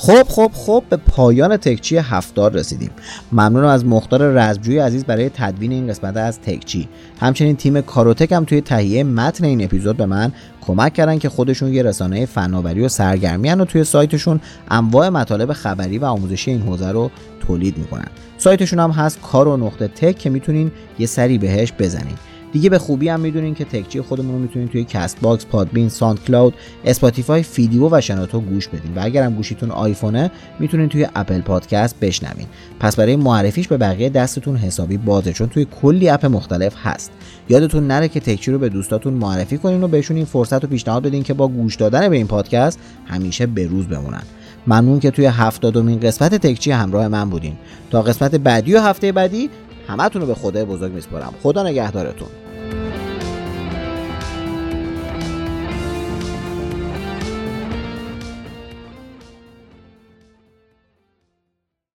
خب 0.08 0.22
خب 0.28 0.50
خب 0.54 0.82
به 0.90 0.96
پایان 0.96 1.56
تکچی 1.56 1.96
هفتار 1.96 2.52
رسیدیم. 2.52 2.90
ممنونم 3.32 3.66
از 3.66 3.86
مختار 3.86 4.20
رزبجوی 4.20 4.78
عزیز 4.78 5.04
برای 5.04 5.28
تدوین 5.28 5.72
این 5.72 5.88
قسمت 5.88 6.16
از 6.16 6.40
تکچی. 6.40 6.88
همچنین 7.20 7.56
تیم 7.56 7.80
کاروتک 7.80 8.32
هم 8.32 8.44
توی 8.44 8.60
تهیه 8.60 9.04
متن 9.04 9.44
این 9.44 9.64
اپیزود 9.64 9.96
به 9.96 10.06
من 10.06 10.32
کمک 10.60 10.92
کردن 10.92 11.18
که 11.18 11.28
خودشون 11.28 11.72
یه 11.72 11.82
رسانه 11.82 12.26
فناوری 12.26 12.80
و 12.80 12.88
سرگرمی 12.88 13.50
و 13.50 13.64
توی 13.64 13.84
سایتشون 13.84 14.40
انواع 14.70 15.08
مطالب 15.08 15.52
خبری 15.52 15.98
و 15.98 16.04
آموزشی 16.04 16.50
این 16.50 16.62
حوزه 16.62 16.90
رو 16.90 17.10
تولید 17.40 17.78
می‌کنن. 17.78 18.08
سایتشون 18.38 18.78
هم 18.78 18.90
هست 18.90 19.20
کارو 19.20 19.56
نقطه 19.56 19.88
tech 19.88 20.18
که 20.18 20.30
می‌تونین 20.30 20.72
یه 20.98 21.06
سری 21.06 21.38
بهش 21.38 21.72
بزنین. 21.78 22.16
دیگه 22.52 22.70
به 22.70 22.78
خوبی 22.78 23.08
هم 23.08 23.20
می‌دونین 23.20 23.54
که 23.54 23.64
تکچی 23.64 24.00
خودمون 24.00 24.32
رو 24.32 24.38
می‌تونین 24.38 24.68
توی 24.68 24.84
کست 24.84 25.20
باکس، 25.20 25.46
پادبین، 25.46 25.88
ساند 25.88 26.24
کلاود، 26.24 26.54
اسپاتیفای، 26.84 27.42
فیدیو 27.42 27.88
و 27.88 28.00
شنوتو 28.00 28.40
گوش 28.40 28.68
بدین 28.68 28.94
و 28.96 29.00
اگر 29.02 29.22
هم 29.22 29.34
گوشیتون 29.34 29.70
آیفونه 29.70 30.30
می‌تونین 30.58 30.88
توی 30.88 31.06
اپل 31.14 31.40
پادکست 31.40 32.00
بشنوین. 32.00 32.46
پس 32.80 32.96
برای 32.96 33.16
معرفیش 33.16 33.68
به 33.68 33.76
بقیه 33.76 34.08
دستتون 34.08 34.56
حسابی 34.56 34.96
بازه 34.96 35.32
چون 35.32 35.48
توی 35.48 35.66
کلی 35.82 36.08
اپ 36.08 36.26
مختلف 36.26 36.74
هست. 36.82 37.12
یادتون 37.48 37.86
نره 37.86 38.08
که 38.08 38.20
تکچی 38.20 38.50
رو 38.50 38.58
به 38.58 38.68
دوستاتون 38.68 39.14
معرفی 39.14 39.58
کنین 39.58 39.82
و 39.82 39.88
بهشون 39.88 40.16
این 40.16 40.26
فرصت 40.26 40.62
رو 40.62 40.68
پیشنهاد 40.68 41.02
بدین 41.02 41.22
که 41.22 41.34
با 41.34 41.48
گوش 41.48 41.74
دادن 41.74 42.08
به 42.08 42.16
این 42.16 42.26
پادکست 42.26 42.78
همیشه 43.06 43.46
به 43.46 43.66
روز 43.66 43.86
بمونن. 43.86 44.22
ممنون 44.66 45.00
که 45.00 45.10
توی 45.10 45.26
هفتادمین 45.26 46.00
قسمت 46.00 46.34
تکچی 46.34 46.70
همراه 46.70 47.08
من 47.08 47.30
بودین 47.30 47.56
تا 47.90 48.02
قسمت 48.02 48.34
بعدی 48.34 48.74
و 48.74 48.80
هفته 48.80 49.12
بعدی 49.12 49.50
همتون 49.88 50.22
رو 50.22 50.28
به 50.28 50.34
خدای 50.34 50.64
بزرگ 50.64 50.92
میسپارم. 50.92 51.34
خدا 51.42 51.62
نگهدارتون. 51.62 52.28